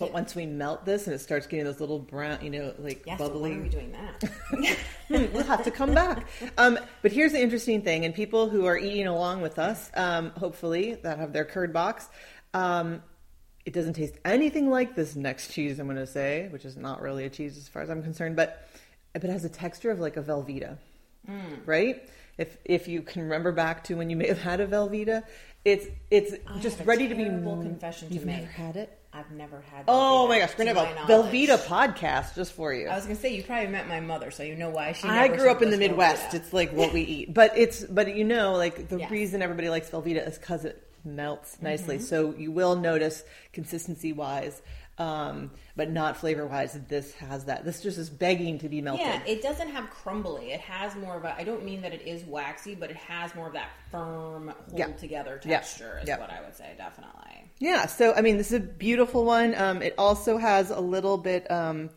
But 0.00 0.12
once 0.12 0.34
we 0.34 0.46
melt 0.46 0.84
this 0.84 1.06
and 1.06 1.14
it 1.14 1.20
starts 1.20 1.46
getting 1.46 1.64
those 1.64 1.78
little 1.80 2.00
brown, 2.00 2.42
you 2.44 2.50
know, 2.50 2.74
like 2.78 3.04
Yes. 3.06 3.18
so 3.18 3.28
bubbly. 3.28 3.50
when 3.52 3.60
are 3.60 3.62
we 3.62 3.68
doing 3.68 3.92
that? 3.92 4.30
we'll 5.08 5.42
have 5.44 5.64
to 5.64 5.70
come 5.70 5.94
back. 5.94 6.26
Um, 6.58 6.78
but 7.02 7.12
here's 7.12 7.32
the 7.32 7.40
interesting 7.40 7.82
thing, 7.82 8.04
and 8.04 8.14
people 8.14 8.48
who 8.48 8.64
are 8.66 8.76
eating 8.78 9.06
along 9.06 9.42
with 9.42 9.58
us, 9.58 9.90
um, 9.94 10.30
hopefully, 10.30 10.94
that 11.02 11.18
have 11.18 11.32
their 11.32 11.44
curd 11.44 11.72
box, 11.72 12.08
um, 12.54 13.02
it 13.64 13.72
doesn't 13.72 13.94
taste 13.94 14.14
anything 14.24 14.70
like 14.70 14.94
this 14.94 15.16
next 15.16 15.52
cheese 15.52 15.78
I'm 15.78 15.86
going 15.86 15.96
to 15.96 16.06
say, 16.06 16.48
which 16.50 16.64
is 16.64 16.76
not 16.76 17.02
really 17.02 17.24
a 17.24 17.30
cheese 17.30 17.56
as 17.56 17.68
far 17.68 17.82
as 17.82 17.90
I'm 17.90 18.02
concerned, 18.02 18.36
but 18.36 18.68
but 19.12 19.24
it 19.24 19.30
has 19.30 19.44
a 19.44 19.48
texture 19.48 19.90
of 19.90 19.98
like 19.98 20.16
a 20.16 20.22
Velveeta, 20.22 20.76
right? 21.64 22.08
If 22.38 22.56
if 22.64 22.86
you 22.86 23.02
can 23.02 23.22
remember 23.22 23.50
back 23.52 23.84
to 23.84 23.94
when 23.96 24.10
you 24.10 24.16
may 24.16 24.28
have 24.28 24.38
had 24.40 24.60
a 24.60 24.66
Velveeta, 24.66 25.22
it's 25.64 25.86
it's 26.10 26.34
I 26.46 26.60
just 26.60 26.80
ready 26.84 27.08
to 27.08 27.14
be. 27.14 27.24
confession 27.24 28.08
to 28.08 28.14
You've 28.14 28.26
make. 28.26 28.36
never 28.40 28.52
had 28.52 28.76
it. 28.76 28.98
I've 29.12 29.30
never 29.30 29.62
had. 29.72 29.84
Oh 29.88 30.28
my 30.28 30.38
gosh, 30.40 30.50
we're 30.58 30.66
gonna 30.66 30.78
have 30.78 30.90
a 31.08 31.08
knowledge. 31.08 31.32
Velveeta 31.32 31.58
podcast 31.66 32.34
just 32.34 32.52
for 32.52 32.74
you. 32.74 32.88
I 32.88 32.94
was 32.96 33.04
gonna 33.04 33.16
say 33.16 33.34
you 33.34 33.42
probably 33.42 33.68
met 33.68 33.88
my 33.88 34.00
mother, 34.00 34.30
so 34.30 34.42
you 34.42 34.54
know 34.56 34.68
why 34.70 34.92
she. 34.92 35.08
I 35.08 35.28
grew 35.28 35.50
up 35.50 35.62
in 35.62 35.70
the 35.70 35.78
Midwest. 35.78 36.22
Velveeta. 36.30 36.34
It's 36.34 36.52
like 36.52 36.72
what 36.72 36.92
we 36.92 37.00
eat, 37.02 37.32
but 37.34 37.56
it's 37.56 37.82
but 37.84 38.14
you 38.14 38.24
know, 38.24 38.52
like 38.54 38.88
the 38.88 38.98
Yes. 38.98 39.10
reason 39.10 39.40
everybody 39.42 39.68
likes 39.70 39.88
Velveeta 39.90 40.26
is 40.28 40.38
because 40.38 40.64
it 40.66 40.82
melts 41.04 41.54
Mm-hmm. 41.56 41.64
nicely. 41.64 41.98
So 42.00 42.34
you 42.36 42.52
will 42.52 42.76
notice 42.76 43.22
consistency 43.54 44.12
wise, 44.12 44.60
um, 44.98 45.50
but 45.76 45.88
not 45.90 46.16
flavor 46.18 46.44
wise. 46.46 46.78
This 46.88 47.14
has 47.14 47.44
that. 47.46 47.64
This 47.64 47.80
just 47.82 47.96
is 47.96 48.10
begging 48.10 48.58
to 48.58 48.68
be 48.68 48.82
melted. 48.82 49.06
Yeah, 49.06 49.22
it 49.26 49.40
doesn't 49.40 49.68
have 49.68 49.88
crumbly. 49.88 50.52
It 50.52 50.60
has 50.60 50.94
more 50.96 51.16
of 51.16 51.24
a. 51.24 51.34
I 51.34 51.44
don't 51.44 51.64
mean 51.64 51.80
that 51.82 51.94
it 51.94 52.02
is 52.02 52.22
waxy, 52.24 52.74
but 52.74 52.90
it 52.90 52.96
has 52.96 53.34
more 53.34 53.46
of 53.46 53.54
that 53.54 53.70
firm, 53.90 54.48
hold 54.68 54.78
Yeah. 54.78 54.88
together 54.88 55.40
Yeah. 55.44 55.58
texture. 55.58 56.00
Is 56.02 56.08
Yeah. 56.08 56.18
what 56.18 56.28
I 56.30 56.42
would 56.42 56.54
say, 56.56 56.74
definitely. 56.76 57.45
Yeah, 57.58 57.86
so 57.86 58.12
I 58.14 58.20
mean, 58.20 58.36
this 58.36 58.48
is 58.48 58.58
a 58.58 58.60
beautiful 58.60 59.24
one. 59.24 59.54
Um, 59.54 59.82
it 59.82 59.94
also 59.96 60.36
has 60.36 60.70
a 60.70 60.80
little 60.80 61.16
bit, 61.16 61.50
um, 61.50 61.90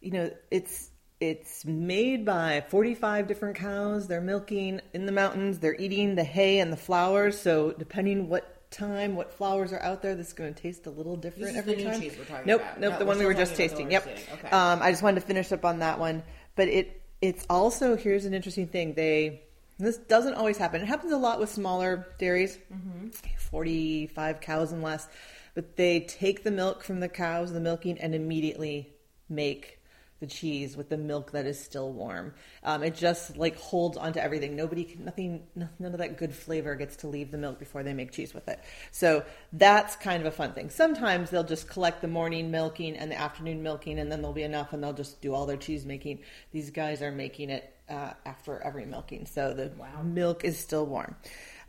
you 0.00 0.12
know, 0.12 0.30
it's 0.50 0.90
it's 1.20 1.64
made 1.64 2.24
by 2.24 2.64
forty 2.68 2.94
five 2.94 3.26
different 3.26 3.56
cows. 3.56 4.06
They're 4.06 4.20
milking 4.20 4.80
in 4.92 5.06
the 5.06 5.12
mountains. 5.12 5.58
They're 5.58 5.74
eating 5.74 6.14
the 6.14 6.24
hay 6.24 6.60
and 6.60 6.72
the 6.72 6.76
flowers. 6.76 7.40
So 7.40 7.72
depending 7.72 8.28
what 8.28 8.70
time, 8.70 9.14
what 9.14 9.32
flowers 9.32 9.72
are 9.72 9.80
out 9.80 10.02
there, 10.02 10.14
this 10.14 10.28
is 10.28 10.32
going 10.32 10.52
to 10.52 10.62
taste 10.62 10.86
a 10.86 10.90
little 10.90 11.16
different 11.16 11.56
every 11.56 11.82
time. 11.82 12.00
cheese 12.00 12.16
we're 12.18 12.24
talking 12.24 12.46
nope, 12.46 12.60
about. 12.60 12.80
nope, 12.80 12.92
No, 12.92 12.98
the 12.98 13.04
one 13.04 13.18
we 13.18 13.24
were 13.24 13.34
just 13.34 13.52
talking 13.52 13.66
about 13.66 13.76
the 13.78 13.84
tasting. 13.84 13.90
Yep. 13.92 14.06
we're. 14.28 14.46
Okay. 14.46 14.48
Um, 14.50 14.82
I 14.82 14.90
just 14.90 15.02
wanted 15.02 15.20
to 15.20 15.26
finish 15.26 15.52
up 15.52 15.64
on 15.64 15.78
that 15.80 15.98
one, 15.98 16.22
but 16.56 16.68
it 16.68 17.00
it's 17.20 17.46
also 17.48 17.96
here's 17.96 18.26
an 18.26 18.34
interesting 18.34 18.68
thing. 18.68 18.94
They 18.94 19.43
this 19.78 19.96
doesn't 19.98 20.34
always 20.34 20.56
happen. 20.58 20.80
It 20.82 20.86
happens 20.86 21.12
a 21.12 21.16
lot 21.16 21.40
with 21.40 21.50
smaller 21.50 22.06
dairies, 22.18 22.58
Mm-hmm. 22.72 23.08
45 23.50 24.40
cows 24.40 24.72
and 24.72 24.82
less. 24.82 25.08
But 25.54 25.76
they 25.76 26.00
take 26.00 26.42
the 26.42 26.50
milk 26.50 26.82
from 26.82 27.00
the 27.00 27.08
cows, 27.08 27.52
the 27.52 27.60
milking, 27.60 27.98
and 27.98 28.14
immediately 28.14 28.92
make 29.28 29.78
the 30.20 30.26
cheese 30.26 30.76
with 30.76 30.88
the 30.88 30.96
milk 30.96 31.32
that 31.32 31.44
is 31.44 31.62
still 31.62 31.92
warm. 31.92 32.34
Um, 32.62 32.82
it 32.82 32.94
just 32.94 33.36
like 33.36 33.56
holds 33.56 33.96
onto 33.96 34.18
everything. 34.20 34.56
Nobody, 34.56 34.84
can, 34.84 35.04
nothing, 35.04 35.42
none 35.54 35.92
of 35.92 35.98
that 35.98 36.18
good 36.18 36.34
flavor 36.34 36.74
gets 36.76 36.96
to 36.96 37.08
leave 37.08 37.30
the 37.30 37.38
milk 37.38 37.58
before 37.58 37.82
they 37.82 37.92
make 37.92 38.12
cheese 38.12 38.32
with 38.32 38.48
it. 38.48 38.60
So 38.90 39.24
that's 39.52 39.96
kind 39.96 40.20
of 40.20 40.26
a 40.26 40.34
fun 40.34 40.52
thing. 40.52 40.70
Sometimes 40.70 41.30
they'll 41.30 41.44
just 41.44 41.68
collect 41.68 42.00
the 42.00 42.08
morning 42.08 42.50
milking 42.50 42.96
and 42.96 43.10
the 43.10 43.20
afternoon 43.20 43.62
milking, 43.62 43.98
and 43.98 44.10
then 44.10 44.20
there'll 44.22 44.32
be 44.34 44.44
enough, 44.44 44.72
and 44.72 44.82
they'll 44.82 44.92
just 44.92 45.20
do 45.20 45.34
all 45.34 45.46
their 45.46 45.56
cheese 45.56 45.84
making. 45.84 46.20
These 46.52 46.70
guys 46.70 47.02
are 47.02 47.12
making 47.12 47.50
it 47.50 47.73
uh, 47.88 48.12
after 48.24 48.60
every 48.62 48.86
milking, 48.86 49.26
so 49.26 49.52
the 49.54 49.70
Wow. 49.78 50.02
milk 50.02 50.44
is 50.44 50.58
still 50.58 50.86
warm. 50.86 51.16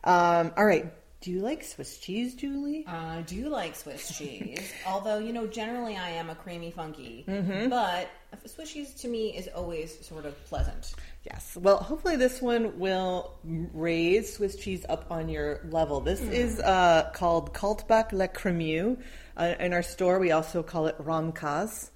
Um, 0.04 0.52
all 0.58 0.66
right. 0.66 0.92
Do 1.22 1.32
you 1.32 1.40
like 1.40 1.64
Swiss 1.64 1.98
cheese, 1.98 2.36
Julie? 2.36 2.86
I 2.88 3.24
do 3.26 3.50
like 3.50 3.76
Swiss 3.76 4.16
cheese, 4.16 4.72
although 4.88 5.18
you 5.18 5.34
know 5.34 5.48
generally 5.48 5.98
I 5.98 6.10
am 6.12 6.30
a 6.30 6.36
creamy 6.36 6.70
funky, 6.70 7.26
Mm-hmm. 7.28 7.70
but 7.70 8.10
Swiss 8.46 8.72
cheese 8.72 8.94
to 8.96 9.08
me 9.08 9.36
is 9.36 9.48
always 9.56 10.06
sort 10.06 10.26
of 10.28 10.36
pleasant. 10.46 10.94
Yes. 11.24 11.58
Well, 11.60 11.78
hopefully 11.78 12.16
this 12.18 12.44
one 12.44 12.78
will 12.78 13.34
raise 13.44 14.34
Swiss 14.36 14.56
cheese 14.56 14.86
up 14.88 15.10
on 15.10 15.28
your 15.28 15.62
level. 15.72 16.00
This 16.00 16.22
is 16.22 16.60
uh, 16.60 17.10
called 17.16 17.54
Kaltbach 17.56 18.12
Le 18.12 18.28
Cremeux. 18.28 18.98
Uh, 19.36 19.56
in 19.60 19.74
our 19.74 19.82
store, 19.82 20.20
we 20.20 20.32
also 20.32 20.62
call 20.62 20.86
it 20.86 20.96
Ramkas. 21.00 21.90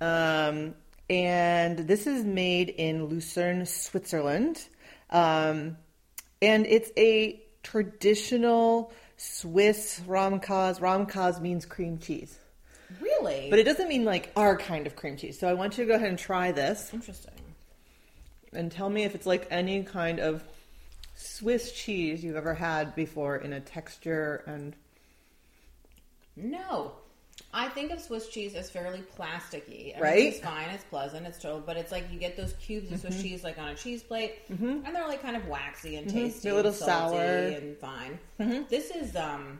Um, 0.00 0.74
and 1.08 1.78
this 1.78 2.06
is 2.06 2.24
made 2.24 2.68
in 2.68 3.06
Lucerne, 3.06 3.66
Switzerland. 3.66 4.66
Um, 5.10 5.76
and 6.42 6.66
it's 6.66 6.90
a 6.96 7.40
traditional 7.62 8.92
Swiss 9.16 10.00
Ramkas. 10.06 10.80
Ramkas 10.80 11.40
means 11.40 11.64
cream 11.64 11.98
cheese. 11.98 12.38
Really, 13.00 13.48
But 13.50 13.58
it 13.58 13.64
doesn't 13.64 13.88
mean 13.88 14.04
like 14.04 14.30
our 14.36 14.56
kind 14.56 14.86
of 14.86 14.94
cream 14.96 15.16
cheese. 15.16 15.38
So 15.38 15.48
I 15.48 15.54
want 15.54 15.76
you 15.78 15.84
to 15.84 15.88
go 15.88 15.96
ahead 15.96 16.08
and 16.08 16.18
try 16.18 16.52
this 16.52 16.92
interesting. 16.92 17.34
and 18.52 18.70
tell 18.70 18.88
me 18.88 19.02
if 19.04 19.14
it's 19.14 19.26
like 19.26 19.46
any 19.50 19.82
kind 19.82 20.20
of 20.20 20.44
Swiss 21.14 21.72
cheese 21.72 22.22
you've 22.22 22.36
ever 22.36 22.54
had 22.54 22.94
before 22.94 23.36
in 23.36 23.52
a 23.52 23.60
texture 23.60 24.44
and 24.46 24.76
No, 26.36 26.92
I 27.58 27.68
think 27.68 27.90
of 27.90 28.00
Swiss 28.00 28.28
cheese 28.28 28.54
as 28.54 28.68
fairly 28.70 29.02
plasticky. 29.18 29.92
I 29.92 29.94
mean, 29.94 30.00
Right? 30.02 30.22
It's 30.26 30.40
fine. 30.40 30.68
It's 30.68 30.84
pleasant. 30.84 31.26
It's 31.26 31.38
total, 31.40 31.60
but 31.60 31.76
it's 31.78 31.90
like 31.90 32.04
you 32.12 32.18
get 32.18 32.36
those 32.36 32.52
cubes 32.54 32.92
of 32.92 33.00
Swiss 33.00 33.22
cheese 33.22 33.42
like 33.44 33.58
on 33.58 33.68
a 33.68 33.74
cheese 33.74 34.02
plate, 34.02 34.42
and 34.48 34.84
they're 34.84 35.08
like 35.08 35.22
kind 35.22 35.36
of 35.36 35.46
waxy 35.48 35.96
and 35.96 36.08
tasty, 36.08 36.40
They're 36.40 36.52
a 36.52 36.56
little 36.56 36.70
and 36.72 36.78
salty 36.78 37.16
sour. 37.16 37.24
and 37.24 37.76
fine. 37.78 38.18
This 38.68 38.90
is 38.90 39.16
um 39.16 39.58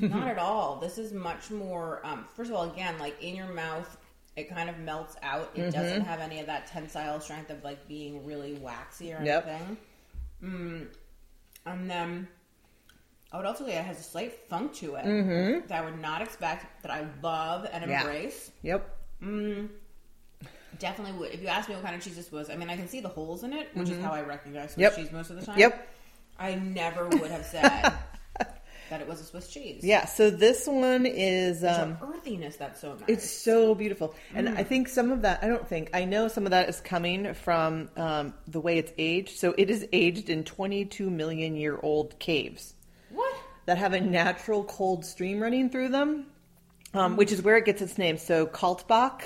not 0.00 0.28
at 0.28 0.38
all. 0.38 0.76
This 0.76 0.98
is 0.98 1.12
much 1.14 1.50
more. 1.50 2.00
Um, 2.04 2.26
first 2.36 2.50
of 2.50 2.56
all, 2.56 2.70
again, 2.70 2.98
like 2.98 3.20
in 3.22 3.34
your 3.34 3.48
mouth. 3.52 3.96
It 4.36 4.48
kind 4.50 4.70
of 4.70 4.78
melts 4.78 5.16
out. 5.24 5.50
It 5.56 5.72
doesn't 5.72 6.02
have 6.02 6.20
any 6.20 6.38
of 6.38 6.46
that 6.46 6.68
tensile 6.68 7.18
strength 7.18 7.50
of 7.50 7.64
like 7.64 7.88
being 7.88 8.24
really 8.24 8.52
waxy 8.54 9.12
or 9.12 9.20
Yep. 9.20 9.46
anything. 9.48 9.76
Mm. 10.44 10.86
And 11.66 11.90
then 11.90 12.28
I 13.32 13.36
would 13.36 13.46
also 13.46 13.66
say 13.66 13.76
it 13.76 13.84
has 13.84 14.00
a 14.00 14.02
slight 14.02 14.32
funk 14.48 14.74
to 14.76 14.94
it 14.96 15.68
that 15.68 15.82
I 15.82 15.84
would 15.84 16.00
not 16.00 16.22
expect, 16.22 16.82
that 16.82 16.90
I 16.90 17.06
love 17.22 17.66
and 17.70 17.82
Mm-hmm. 17.84 17.90
Yeah. 17.90 18.00
embrace. 18.00 18.50
yep, 18.62 18.96
Definitely 20.78 21.18
would. 21.18 21.32
If 21.32 21.42
you 21.42 21.48
asked 21.48 21.68
me 21.68 21.74
what 21.74 21.82
kind 21.84 21.96
of 21.96 22.02
cheese 22.02 22.16
this 22.16 22.30
was, 22.30 22.50
I 22.50 22.56
mean, 22.56 22.70
I 22.70 22.76
can 22.76 22.88
see 22.88 23.00
the 23.00 23.08
holes 23.08 23.42
in 23.42 23.52
it, 23.52 23.68
which 23.74 23.90
is 23.90 24.00
how 24.02 24.12
I 24.12 24.22
recognize 24.22 24.72
Swiss 24.72 24.74
Mm-hmm. 24.74 24.80
Yep. 24.82 24.96
cheese 24.96 25.12
most 25.12 25.30
of 25.30 25.40
the 25.40 25.44
time. 25.46 25.58
yep. 25.58 25.88
I 26.38 26.54
never 26.54 27.08
would 27.18 27.30
have 27.30 27.44
said 27.44 27.92
that 28.90 29.00
it 29.00 29.08
was 29.08 29.20
a 29.20 29.24
Swiss 29.24 29.48
cheese. 29.48 29.82
Yeah, 29.82 30.04
so 30.06 30.30
this 30.30 30.66
one 30.68 31.04
is 31.04 31.64
um 31.64 31.98
earthiness 32.00 32.56
that's 32.56 32.80
so 32.80 32.94
nice. 32.94 33.02
it's 33.08 33.28
so 33.30 33.74
beautiful. 33.74 34.14
And 34.34 34.46
Mm. 34.48 34.56
I 34.56 34.62
think 34.62 34.88
some 34.88 35.10
of 35.10 35.22
that 35.22 35.42
I 35.42 35.48
don't 35.48 35.66
think 35.68 35.90
I 35.92 36.04
know 36.04 36.28
some 36.28 36.44
of 36.46 36.50
that 36.52 36.68
is 36.68 36.80
coming 36.80 37.34
from 37.34 37.90
um, 37.96 38.34
the 38.46 38.60
way 38.60 38.78
it's 38.78 38.92
aged. 38.96 39.36
So 39.38 39.52
it 39.58 39.68
is 39.68 39.86
aged 39.92 40.30
in 40.30 40.44
22 40.44 41.10
million 41.10 41.56
year 41.56 41.78
old 41.82 42.18
caves. 42.20 42.74
What? 43.10 43.34
that 43.66 43.78
have 43.78 43.92
a 43.92 44.00
natural 44.00 44.64
cold 44.64 45.04
stream 45.04 45.40
running 45.40 45.68
through 45.70 45.88
them, 45.90 46.26
um, 46.94 47.16
which 47.16 47.32
is 47.32 47.42
where 47.42 47.56
it 47.58 47.64
gets 47.66 47.82
its 47.82 47.98
name. 47.98 48.16
So 48.16 48.46
Kaltbach, 48.46 49.22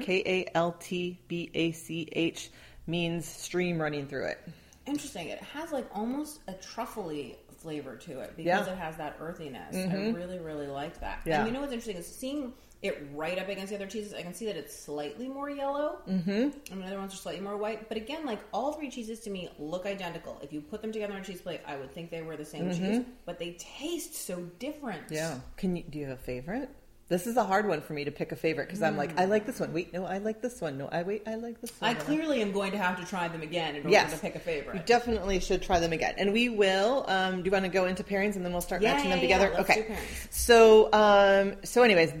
K 0.00 0.22
A 0.26 0.50
L 0.56 0.72
T 0.80 1.18
B 1.28 1.50
A 1.54 1.72
C 1.72 2.08
H, 2.12 2.50
means 2.86 3.26
stream 3.26 3.80
running 3.80 4.06
through 4.08 4.26
it. 4.26 4.38
Interesting. 4.86 5.28
It 5.28 5.40
has 5.40 5.70
like 5.70 5.86
almost 5.94 6.40
a 6.48 6.54
truffly 6.54 7.36
flavor 7.58 7.96
to 7.96 8.20
it 8.20 8.36
because 8.36 8.46
Yeah. 8.46 8.60
Mm-hmm. 8.60 8.70
it 8.72 8.78
has 8.78 8.96
that 8.96 9.16
earthiness. 9.20 9.76
I 9.76 10.10
really, 10.10 10.38
really 10.38 10.66
like 10.66 11.00
that. 11.00 11.20
Yeah. 11.24 11.38
And 11.40 11.48
you 11.48 11.52
know 11.52 11.60
what's 11.60 11.72
interesting 11.72 11.96
is 11.96 12.06
seeing 12.06 12.52
it 12.80 13.08
right 13.12 13.38
up 13.38 13.48
against 13.48 13.70
the 13.70 13.76
other 13.76 13.86
cheeses. 13.86 14.14
I 14.14 14.22
can 14.22 14.34
see 14.34 14.46
that 14.46 14.56
it's 14.56 14.78
slightly 14.78 15.28
more 15.28 15.50
yellow, 15.50 15.98
mm-hmm. 16.08 16.30
and 16.72 16.82
the 16.82 16.86
other 16.86 16.98
ones 16.98 17.12
are 17.12 17.16
slightly 17.16 17.40
more 17.40 17.56
white. 17.56 17.88
But 17.88 17.96
again, 17.96 18.24
like 18.24 18.40
all 18.52 18.72
three 18.72 18.90
cheeses 18.90 19.20
to 19.20 19.30
me 19.30 19.48
look 19.58 19.84
identical. 19.86 20.38
If 20.42 20.52
you 20.52 20.60
put 20.60 20.82
them 20.82 20.92
together 20.92 21.14
on 21.14 21.20
a 21.20 21.24
cheese 21.24 21.40
plate, 21.40 21.60
I 21.66 21.76
would 21.76 21.92
think 21.92 22.10
they 22.10 22.22
were 22.22 22.36
the 22.36 22.44
same 22.44 22.70
cheese, 22.72 23.04
but 23.26 23.38
they 23.38 23.56
taste 23.58 24.14
so 24.14 24.42
different. 24.58 25.06
Mm-hmm. 25.06 25.14
Yeah. 25.14 25.40
Can 25.56 25.76
you 25.76 25.82
do 25.82 25.98
you 25.98 26.06
have 26.06 26.18
a 26.18 26.22
favorite? 26.22 26.70
This 27.08 27.26
is 27.26 27.38
a 27.38 27.44
hard 27.44 27.66
one 27.66 27.80
for 27.80 27.94
me 27.94 28.04
to 28.04 28.10
pick 28.10 28.32
a 28.32 28.36
favorite 28.36 28.66
because 28.66 28.82
I'm 28.82 28.98
like, 28.98 29.18
I 29.18 29.24
like 29.24 29.46
this 29.46 29.58
one. 29.58 29.72
Wait, 29.72 29.94
no, 29.94 30.04
I 30.04 30.18
like 30.18 30.42
this 30.42 30.60
one. 30.60 30.76
No, 30.76 30.88
I 30.92 31.04
wait, 31.04 31.22
I 31.26 31.36
like 31.36 31.58
this 31.58 31.72
one. 31.80 31.90
I 31.90 31.94
clearly 31.94 32.42
am 32.42 32.52
going 32.52 32.70
to 32.72 32.78
have 32.78 33.00
to 33.00 33.06
try 33.06 33.28
them 33.28 33.40
again 33.40 33.76
in 33.76 33.80
order 33.80 33.88
Yes. 33.88 34.12
to 34.12 34.18
pick 34.18 34.34
a 34.34 34.38
favorite. 34.38 34.76
You 34.76 34.82
definitely 34.84 35.40
should 35.40 35.62
try 35.62 35.80
them 35.80 35.94
again, 35.94 36.16
and 36.18 36.34
we 36.34 36.50
will. 36.50 37.06
Um, 37.08 37.38
do 37.38 37.46
you 37.46 37.50
want 37.50 37.64
to 37.64 37.70
go 37.70 37.86
into 37.86 38.04
pairings 38.04 38.36
and 38.36 38.44
then 38.44 38.52
we'll 38.52 38.60
start 38.60 38.82
Yeah, 38.82 38.92
matching 38.92 39.08
them 39.08 39.20
yeah, 39.20 39.24
yeah. 39.24 39.38
together? 39.38 39.54
Let's 39.56 39.70
okay. 39.70 39.96
So, 40.28 40.90
um, 40.92 41.54
so 41.64 41.82
anyways, 41.82 42.12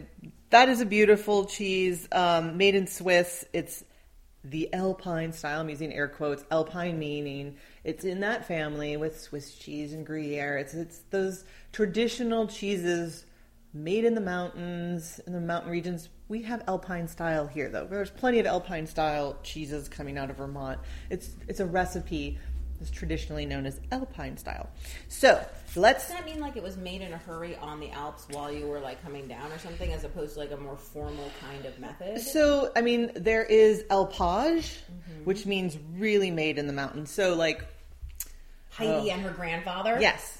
that 0.50 0.68
is 0.68 0.80
a 0.80 0.86
beautiful 0.86 1.44
cheese 1.44 2.08
um, 2.12 2.56
made 2.56 2.74
in 2.74 2.86
Swiss. 2.86 3.44
It's 3.52 3.84
the 4.44 4.72
Alpine 4.72 5.32
style. 5.32 5.60
I'm 5.60 5.68
using 5.68 5.92
air 5.92 6.08
quotes. 6.08 6.44
Alpine 6.50 6.98
meaning 6.98 7.56
it's 7.84 8.04
in 8.04 8.20
that 8.20 8.46
family 8.46 8.96
with 8.96 9.20
Swiss 9.20 9.54
cheese 9.54 9.92
and 9.92 10.06
Gruyere. 10.06 10.58
It's 10.58 10.74
it's 10.74 11.00
those 11.10 11.44
traditional 11.72 12.46
cheeses 12.46 13.26
made 13.74 14.04
in 14.04 14.14
the 14.14 14.20
mountains 14.20 15.20
in 15.26 15.32
the 15.32 15.40
mountain 15.40 15.70
regions. 15.70 16.08
We 16.28 16.42
have 16.42 16.62
Alpine 16.66 17.08
style 17.08 17.46
here 17.46 17.68
though. 17.68 17.86
There's 17.86 18.10
plenty 18.10 18.38
of 18.38 18.46
Alpine 18.46 18.86
style 18.86 19.38
cheeses 19.42 19.88
coming 19.88 20.16
out 20.16 20.30
of 20.30 20.36
Vermont. 20.36 20.78
It's 21.10 21.30
it's 21.46 21.60
a 21.60 21.66
recipe 21.66 22.38
that's 22.78 22.90
traditionally 22.90 23.44
known 23.46 23.66
as 23.66 23.80
Alpine 23.92 24.36
style. 24.36 24.68
So 25.08 25.44
let's 25.76 26.06
Does 26.08 26.16
that 26.16 26.24
mean 26.24 26.40
like 26.40 26.56
it 26.56 26.62
was 26.62 26.76
made 26.76 27.00
in 27.02 27.12
a 27.12 27.18
hurry 27.18 27.56
on 27.56 27.80
the 27.80 27.90
Alps 27.90 28.26
while 28.30 28.52
you 28.52 28.66
were 28.66 28.80
like 28.80 29.02
coming 29.02 29.26
down 29.28 29.50
or 29.52 29.58
something, 29.58 29.92
as 29.92 30.04
opposed 30.04 30.34
to 30.34 30.40
like 30.40 30.52
a 30.52 30.56
more 30.56 30.76
formal 30.76 31.30
kind 31.40 31.64
of 31.66 31.78
method? 31.78 32.20
So, 32.20 32.70
I 32.76 32.80
mean, 32.82 33.10
there 33.14 33.44
is 33.44 33.84
alpage, 33.90 34.78
Mm-hmm. 34.88 35.24
which 35.24 35.44
means 35.46 35.76
really 35.96 36.30
made 36.30 36.58
in 36.58 36.66
the 36.66 36.72
mountains. 36.72 37.10
So, 37.10 37.34
like, 37.34 37.64
Heidi 38.70 39.10
Oh. 39.10 39.14
and 39.14 39.22
her 39.22 39.30
grandfather. 39.30 39.98
yes, 40.00 40.38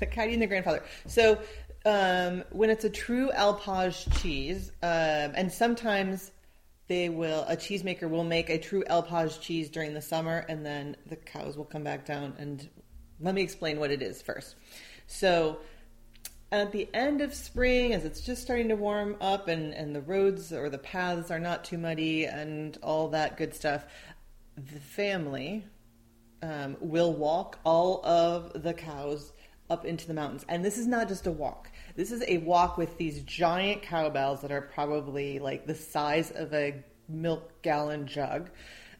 like 0.00 0.14
Heidi 0.14 0.32
and 0.34 0.42
the 0.42 0.46
grandfather. 0.46 0.82
So, 1.06 1.38
um, 1.84 2.44
when 2.50 2.70
it's 2.70 2.84
a 2.84 2.90
true 2.90 3.30
alpage 3.32 4.08
cheese, 4.22 4.70
um, 4.82 4.88
and 5.36 5.52
sometimes 5.52 6.30
they 6.86 7.08
will, 7.08 7.44
a 7.48 7.56
cheesemaker 7.56 8.08
will 8.08 8.24
make 8.24 8.50
a 8.50 8.58
true 8.58 8.84
alpage 8.88 9.40
cheese 9.40 9.70
during 9.70 9.94
the 9.94 10.02
summer, 10.02 10.44
and 10.48 10.64
then 10.64 10.96
the 11.06 11.16
cows 11.16 11.56
will 11.56 11.64
come 11.64 11.82
back 11.82 12.04
down. 12.04 12.34
And 12.38 12.68
let 13.20 13.34
me 13.34 13.42
explain 13.42 13.78
what 13.78 13.90
it 13.90 14.02
is 14.02 14.20
first. 14.20 14.56
So, 15.06 15.58
at 16.52 16.72
the 16.72 16.88
end 16.94 17.20
of 17.20 17.34
spring, 17.34 17.94
as 17.94 18.04
it's 18.04 18.20
just 18.20 18.42
starting 18.42 18.68
to 18.68 18.76
warm 18.76 19.16
up 19.20 19.48
and, 19.48 19.72
and 19.72 19.94
the 19.94 20.00
roads 20.02 20.52
or 20.52 20.70
the 20.70 20.78
paths 20.78 21.30
are 21.30 21.40
not 21.40 21.64
too 21.64 21.78
muddy 21.78 22.26
and 22.26 22.78
all 22.82 23.08
that 23.08 23.36
good 23.36 23.54
stuff, 23.54 23.86
the 24.56 24.78
family 24.78 25.64
um, 26.42 26.76
will 26.80 27.12
walk 27.12 27.58
all 27.64 28.04
of 28.06 28.62
the 28.62 28.72
cows 28.72 29.32
up 29.70 29.84
into 29.84 30.06
the 30.06 30.14
mountains. 30.14 30.44
And 30.48 30.64
this 30.64 30.78
is 30.78 30.86
not 30.86 31.08
just 31.08 31.26
a 31.26 31.32
walk. 31.32 31.70
This 31.96 32.10
is 32.10 32.24
a 32.26 32.38
walk 32.38 32.76
with 32.76 32.98
these 32.98 33.22
giant 33.22 33.82
cowbells 33.82 34.40
that 34.40 34.50
are 34.50 34.62
probably 34.62 35.38
like 35.38 35.64
the 35.66 35.76
size 35.76 36.32
of 36.32 36.52
a 36.52 36.82
milk 37.08 37.62
gallon 37.62 38.08
jug. 38.08 38.50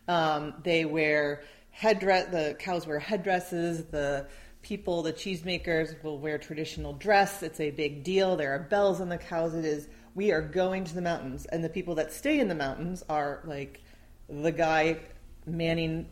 Um, 0.07 0.55
they 0.63 0.85
wear 0.85 1.43
headdress. 1.71 2.27
The 2.31 2.55
cows 2.57 2.87
wear 2.87 3.01
headdresses. 3.01 3.87
The 3.87 4.29
people, 4.63 5.03
the 5.03 5.13
cheesemakers, 5.13 6.01
will 6.05 6.21
wear 6.21 6.39
traditional 6.39 6.93
dress. 6.93 7.43
It's 7.43 7.59
a 7.59 7.73
big 7.73 8.05
deal. 8.05 8.37
There 8.37 8.55
are 8.55 8.61
bells 8.61 9.01
on 9.01 9.09
the 9.09 9.19
cows. 9.19 9.55
It 9.55 9.65
is. 9.65 9.89
We 10.15 10.31
are 10.31 10.43
going 10.43 10.85
to 10.85 10.95
the 10.95 11.03
mountains, 11.03 11.45
and 11.47 11.65
the 11.65 11.69
people 11.69 11.97
that 11.97 12.13
stay 12.13 12.39
in 12.39 12.47
the 12.47 12.55
mountains 12.55 13.03
are 13.09 13.43
like 13.45 13.83
the 14.29 14.53
guy 14.53 14.99
manning 15.45 16.07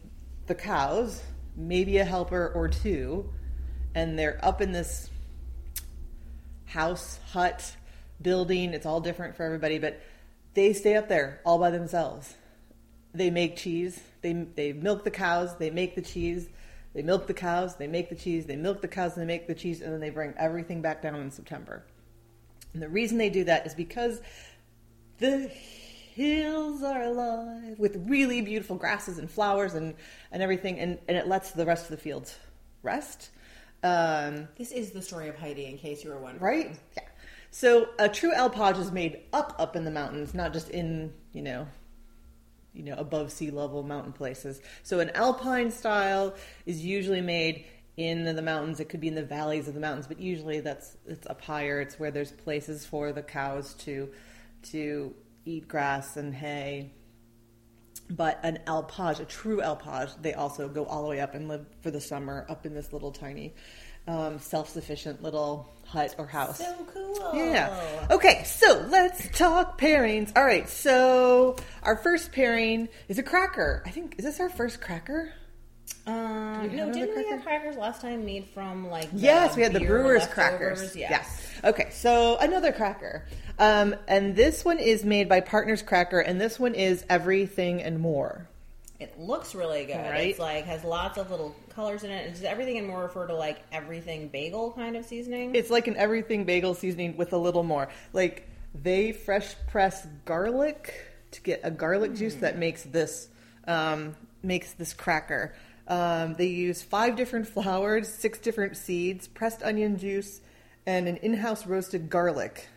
the 0.46 0.56
cows, 0.56 1.22
maybe 1.54 1.98
a 1.98 2.04
helper 2.04 2.50
or 2.52 2.66
two, 2.66 3.32
and 3.94 4.18
they're 4.18 4.44
up 4.44 4.60
in 4.60 4.72
this 4.72 5.08
house, 6.72 7.18
hut, 7.32 7.76
building. 8.20 8.72
It's 8.72 8.86
all 8.86 9.00
different 9.00 9.36
for 9.36 9.44
everybody, 9.44 9.78
but 9.78 10.00
they 10.54 10.72
stay 10.72 10.96
up 10.96 11.08
there 11.08 11.40
all 11.44 11.58
by 11.58 11.70
themselves. 11.70 12.34
They 13.14 13.30
make 13.30 13.56
cheese. 13.56 14.00
They 14.22 14.32
they 14.32 14.72
milk 14.72 15.04
the 15.04 15.10
cows. 15.10 15.56
They 15.56 15.70
make 15.70 15.94
the 15.94 16.02
cheese. 16.02 16.48
They 16.94 17.02
milk 17.02 17.26
the 17.26 17.34
cows. 17.34 17.76
They 17.76 17.86
make 17.86 18.08
the 18.08 18.14
cheese. 18.14 18.46
They 18.46 18.56
milk 18.56 18.80
the 18.80 18.88
cows. 18.88 19.16
And 19.16 19.22
they 19.22 19.26
make 19.34 19.46
the 19.46 19.54
cheese, 19.54 19.80
and 19.82 19.92
then 19.92 20.00
they 20.00 20.10
bring 20.10 20.34
everything 20.38 20.82
back 20.82 21.02
down 21.02 21.16
in 21.16 21.30
September. 21.30 21.84
And 22.72 22.82
the 22.82 22.88
reason 22.88 23.18
they 23.18 23.30
do 23.30 23.44
that 23.44 23.66
is 23.66 23.74
because 23.74 24.22
the 25.18 25.50
hills 26.14 26.82
are 26.82 27.02
alive 27.02 27.78
with 27.78 27.96
really 28.06 28.40
beautiful 28.42 28.76
grasses 28.76 29.18
and 29.18 29.30
flowers 29.30 29.74
and, 29.74 29.94
and 30.30 30.42
everything, 30.42 30.78
and, 30.78 30.98
and 31.08 31.16
it 31.16 31.26
lets 31.26 31.50
the 31.50 31.66
rest 31.66 31.84
of 31.84 31.90
the 31.90 32.02
fields 32.02 32.38
rest. 32.82 33.30
Um, 33.82 34.48
This 34.56 34.72
is 34.72 34.90
the 34.92 35.02
story 35.02 35.28
of 35.28 35.36
Heidi, 35.36 35.66
in 35.66 35.76
case 35.78 36.04
you 36.04 36.10
were 36.10 36.18
wondering. 36.18 36.42
right? 36.42 36.78
Yeah. 36.96 37.02
So 37.50 37.88
a 37.98 38.08
true 38.08 38.32
alpage 38.32 38.78
is 38.78 38.90
made 38.92 39.20
up 39.32 39.54
up 39.58 39.76
in 39.76 39.84
the 39.84 39.90
mountains, 39.90 40.34
not 40.34 40.52
just 40.52 40.70
in 40.70 41.12
you 41.32 41.42
know, 41.42 41.66
you 42.72 42.82
know 42.82 42.94
above 42.96 43.30
sea 43.32 43.50
level 43.50 43.82
mountain 43.82 44.12
places. 44.12 44.60
So 44.82 45.00
an 45.00 45.10
alpine 45.10 45.70
style 45.70 46.34
is 46.64 46.84
usually 46.84 47.20
made 47.20 47.66
in 47.98 48.24
the 48.24 48.40
mountains. 48.42 48.80
It 48.80 48.88
could 48.88 49.00
be 49.00 49.08
in 49.08 49.14
the 49.14 49.22
valleys 49.24 49.68
of 49.68 49.74
the 49.74 49.80
mountains, 49.80 50.06
but 50.06 50.18
usually 50.18 50.60
that's 50.60 50.96
it's 51.06 51.26
up 51.26 51.42
higher. 51.42 51.80
It's 51.80 51.98
where 51.98 52.10
there's 52.10 52.32
places 52.32 52.86
for 52.86 53.12
the 53.12 53.22
cows 53.22 53.74
to 53.80 54.08
to 54.70 55.14
eat 55.44 55.68
grass 55.68 56.16
and 56.16 56.32
hay. 56.34 56.92
But 58.14 58.40
an 58.42 58.58
alpage, 58.66 59.20
a 59.20 59.24
true 59.24 59.62
alpage, 59.62 60.10
they 60.20 60.34
also 60.34 60.68
go 60.68 60.84
all 60.84 61.02
the 61.02 61.08
way 61.08 61.20
up 61.20 61.34
and 61.34 61.48
live 61.48 61.64
for 61.80 61.90
the 61.90 62.00
summer 62.00 62.44
up 62.46 62.66
in 62.66 62.74
this 62.74 62.92
little 62.92 63.10
tiny, 63.10 63.54
um, 64.06 64.38
self-sufficient 64.38 65.22
little 65.22 65.72
hut 65.86 66.14
or 66.18 66.26
house. 66.26 66.58
So 66.58 66.86
cool. 66.92 67.30
Yeah. 67.34 68.06
Okay, 68.10 68.44
so 68.44 68.84
let's 68.90 69.30
talk 69.30 69.80
pairings. 69.80 70.30
All 70.36 70.44
right, 70.44 70.68
so 70.68 71.56
our 71.82 71.96
first 71.96 72.32
pairing 72.32 72.90
is 73.08 73.18
a 73.18 73.22
cracker. 73.22 73.82
I 73.86 73.90
think 73.90 74.16
is 74.18 74.26
this 74.26 74.40
our 74.40 74.50
first 74.50 74.82
cracker? 74.82 75.32
Um, 76.06 76.74
no, 76.74 76.92
didn't 76.92 77.16
we 77.16 77.28
have 77.28 77.42
crackers 77.42 77.76
last 77.76 78.00
time 78.00 78.24
made 78.24 78.46
from 78.52 78.90
like 78.90 79.10
the 79.12 79.18
Yes, 79.18 79.56
we 79.56 79.62
had 79.62 79.72
the 79.72 79.80
brewer's 79.80 80.22
leftovers? 80.22 80.34
crackers. 80.34 80.96
Yes. 80.96 81.10
Yes. 81.10 81.50
Okay, 81.64 81.90
so 81.90 82.36
another 82.38 82.72
cracker. 82.72 83.24
Um, 83.58 83.94
and 84.08 84.34
this 84.34 84.64
one 84.64 84.78
is 84.78 85.04
made 85.04 85.28
by 85.28 85.40
Partners 85.40 85.82
Cracker, 85.82 86.18
and 86.18 86.40
this 86.40 86.58
one 86.58 86.74
is 86.74 87.04
everything 87.08 87.82
and 87.82 88.00
more. 88.00 88.48
It 88.98 89.18
looks 89.18 89.54
really 89.54 89.84
good. 89.84 89.96
Right? 89.96 90.30
It's 90.30 90.38
like 90.38 90.64
has 90.64 90.84
lots 90.84 91.18
of 91.18 91.30
little 91.30 91.54
colors 91.70 92.02
in 92.04 92.10
it. 92.10 92.32
Does 92.32 92.44
everything 92.44 92.78
and 92.78 92.86
more 92.86 93.02
refer 93.02 93.26
to 93.26 93.34
like 93.34 93.60
everything 93.70 94.28
bagel 94.28 94.72
kind 94.72 94.96
of 94.96 95.04
seasoning? 95.04 95.54
It's 95.54 95.70
like 95.70 95.86
an 95.86 95.96
everything 95.96 96.44
bagel 96.44 96.74
seasoning 96.74 97.16
with 97.16 97.32
a 97.32 97.36
little 97.36 97.62
more. 97.62 97.88
Like 98.12 98.48
they 98.80 99.12
fresh 99.12 99.54
press 99.68 100.06
garlic 100.24 100.94
to 101.32 101.40
get 101.42 101.60
a 101.64 101.70
garlic 101.70 102.14
juice 102.14 102.36
that 102.36 102.58
makes 102.58 102.82
this 102.84 103.28
um, 103.66 104.16
makes 104.42 104.72
this 104.72 104.94
cracker. 104.94 105.54
Um, 105.88 106.34
they 106.34 106.46
use 106.46 106.82
five 106.82 107.16
different 107.16 107.48
flours, 107.48 108.08
six 108.08 108.38
different 108.38 108.76
seeds, 108.76 109.26
pressed 109.28 109.62
onion 109.62 109.98
juice, 109.98 110.40
and 110.86 111.08
an 111.08 111.16
in-house 111.18 111.66
roasted 111.66 112.08
garlic. 112.08 112.68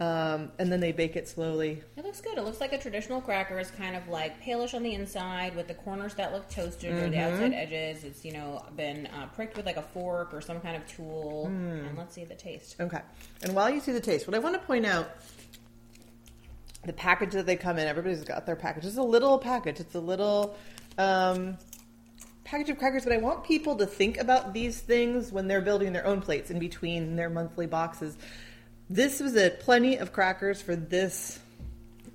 Um, 0.00 0.50
and 0.58 0.72
then 0.72 0.80
they 0.80 0.90
bake 0.90 1.14
it 1.14 1.28
slowly. 1.28 1.80
It 1.96 2.04
looks 2.04 2.20
good. 2.20 2.36
It 2.36 2.42
looks 2.42 2.60
like 2.60 2.72
a 2.72 2.78
traditional 2.78 3.20
cracker. 3.20 3.58
It's 3.58 3.70
kind 3.70 3.94
of 3.94 4.08
like 4.08 4.42
palish 4.42 4.74
on 4.74 4.82
the 4.82 4.94
inside 4.94 5.54
with 5.54 5.68
the 5.68 5.74
corners 5.74 6.14
that 6.14 6.32
look 6.32 6.48
toasted 6.48 6.92
or 6.92 7.08
the 7.08 7.16
Mm-hmm. 7.16 7.34
outside 7.34 7.52
edges. 7.52 8.02
It's, 8.02 8.24
you 8.24 8.32
know, 8.32 8.64
been 8.74 9.06
uh, 9.06 9.26
pricked 9.36 9.56
with 9.56 9.64
like 9.66 9.76
a 9.76 9.82
fork 9.82 10.34
or 10.34 10.40
some 10.40 10.60
kind 10.60 10.74
of 10.76 10.86
tool. 10.88 11.48
Mm. 11.52 11.88
And 11.88 11.98
let's 11.98 12.14
see 12.16 12.24
the 12.24 12.34
taste. 12.34 12.76
Okay. 12.80 13.00
And 13.42 13.54
while 13.54 13.70
you 13.70 13.78
see 13.78 13.92
the 13.92 14.00
taste, 14.00 14.26
what 14.26 14.34
I 14.34 14.40
want 14.40 14.60
to 14.60 14.66
point 14.66 14.86
out 14.86 15.08
the 16.84 16.92
package 16.94 17.32
that 17.34 17.46
they 17.46 17.54
come 17.54 17.78
in, 17.78 17.86
everybody's 17.86 18.24
got 18.24 18.44
their 18.44 18.56
package. 18.56 18.86
It's 18.86 18.96
a 18.96 19.02
little 19.02 19.38
package. 19.38 19.78
It's 19.78 19.94
a 19.94 20.00
little 20.00 20.56
um, 20.98 21.58
package 22.52 22.68
of 22.68 22.78
crackers, 22.78 23.02
but 23.04 23.14
I 23.14 23.16
want 23.16 23.44
people 23.44 23.76
to 23.76 23.86
think 23.86 24.18
about 24.18 24.52
these 24.52 24.78
things 24.78 25.32
when 25.32 25.48
they're 25.48 25.62
building 25.62 25.94
their 25.94 26.06
own 26.06 26.20
plates 26.20 26.50
in 26.50 26.58
between 26.58 27.16
their 27.16 27.30
monthly 27.30 27.66
boxes. 27.66 28.14
This 28.90 29.20
was 29.20 29.34
a 29.36 29.48
plenty 29.48 29.96
of 29.96 30.12
crackers 30.12 30.60
for 30.60 30.76
this. 30.76 31.40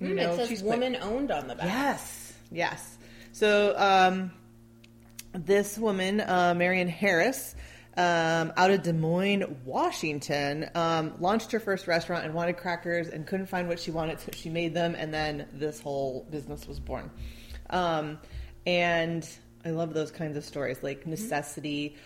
You 0.00 0.10
Mm, 0.10 0.14
know, 0.14 0.32
it 0.34 0.36
says 0.36 0.48
cheese 0.48 0.62
plate. 0.62 0.78
woman 0.78 0.96
owned 1.02 1.32
on 1.32 1.48
the 1.48 1.56
back. 1.56 1.66
Yes, 1.66 2.32
yes. 2.52 2.98
So 3.32 3.74
um, 3.76 4.30
this 5.32 5.76
woman, 5.76 6.20
uh, 6.20 6.54
Marion 6.56 6.86
Harris, 6.86 7.56
um, 7.96 8.52
out 8.56 8.70
of 8.70 8.84
Des 8.84 8.92
Moines, 8.92 9.56
Washington, 9.64 10.70
um, 10.76 11.14
launched 11.18 11.50
her 11.50 11.58
first 11.58 11.88
restaurant 11.88 12.24
and 12.24 12.32
wanted 12.32 12.58
crackers 12.58 13.08
and 13.08 13.26
couldn't 13.26 13.46
find 13.46 13.66
what 13.66 13.80
she 13.80 13.90
wanted, 13.90 14.20
so 14.20 14.28
she 14.32 14.50
made 14.50 14.72
them, 14.72 14.94
and 14.96 15.12
then 15.12 15.48
this 15.52 15.80
whole 15.80 16.28
business 16.30 16.68
was 16.68 16.78
born. 16.78 17.10
Um, 17.70 18.20
and 18.66 19.28
I 19.64 19.70
love 19.70 19.94
those 19.94 20.10
kinds 20.10 20.36
of 20.36 20.44
stories, 20.44 20.82
like 20.82 21.06
necessity 21.06 21.96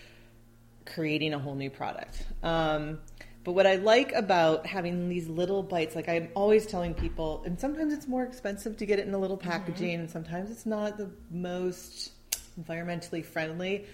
creating 0.84 1.34
a 1.34 1.38
whole 1.38 1.54
new 1.54 1.70
product. 1.70 2.24
Um, 2.42 3.00
but 3.44 3.52
what 3.52 3.66
I 3.66 3.76
like 3.76 4.12
about 4.12 4.66
having 4.66 5.08
these 5.08 5.28
little 5.28 5.62
bites, 5.62 5.96
like 5.96 6.08
I'm 6.08 6.28
always 6.34 6.66
telling 6.66 6.94
people, 6.94 7.42
and 7.44 7.58
sometimes 7.58 7.92
it's 7.92 8.06
more 8.06 8.22
expensive 8.22 8.76
to 8.76 8.86
get 8.86 8.98
it 8.98 9.06
in 9.06 9.14
a 9.14 9.18
little 9.18 9.36
packaging, 9.36 9.94
and 9.94 10.10
sometimes 10.10 10.50
it's 10.50 10.66
not 10.66 10.96
the 10.96 11.10
most 11.30 12.12
environmentally 12.60 13.24
friendly, 13.24 13.86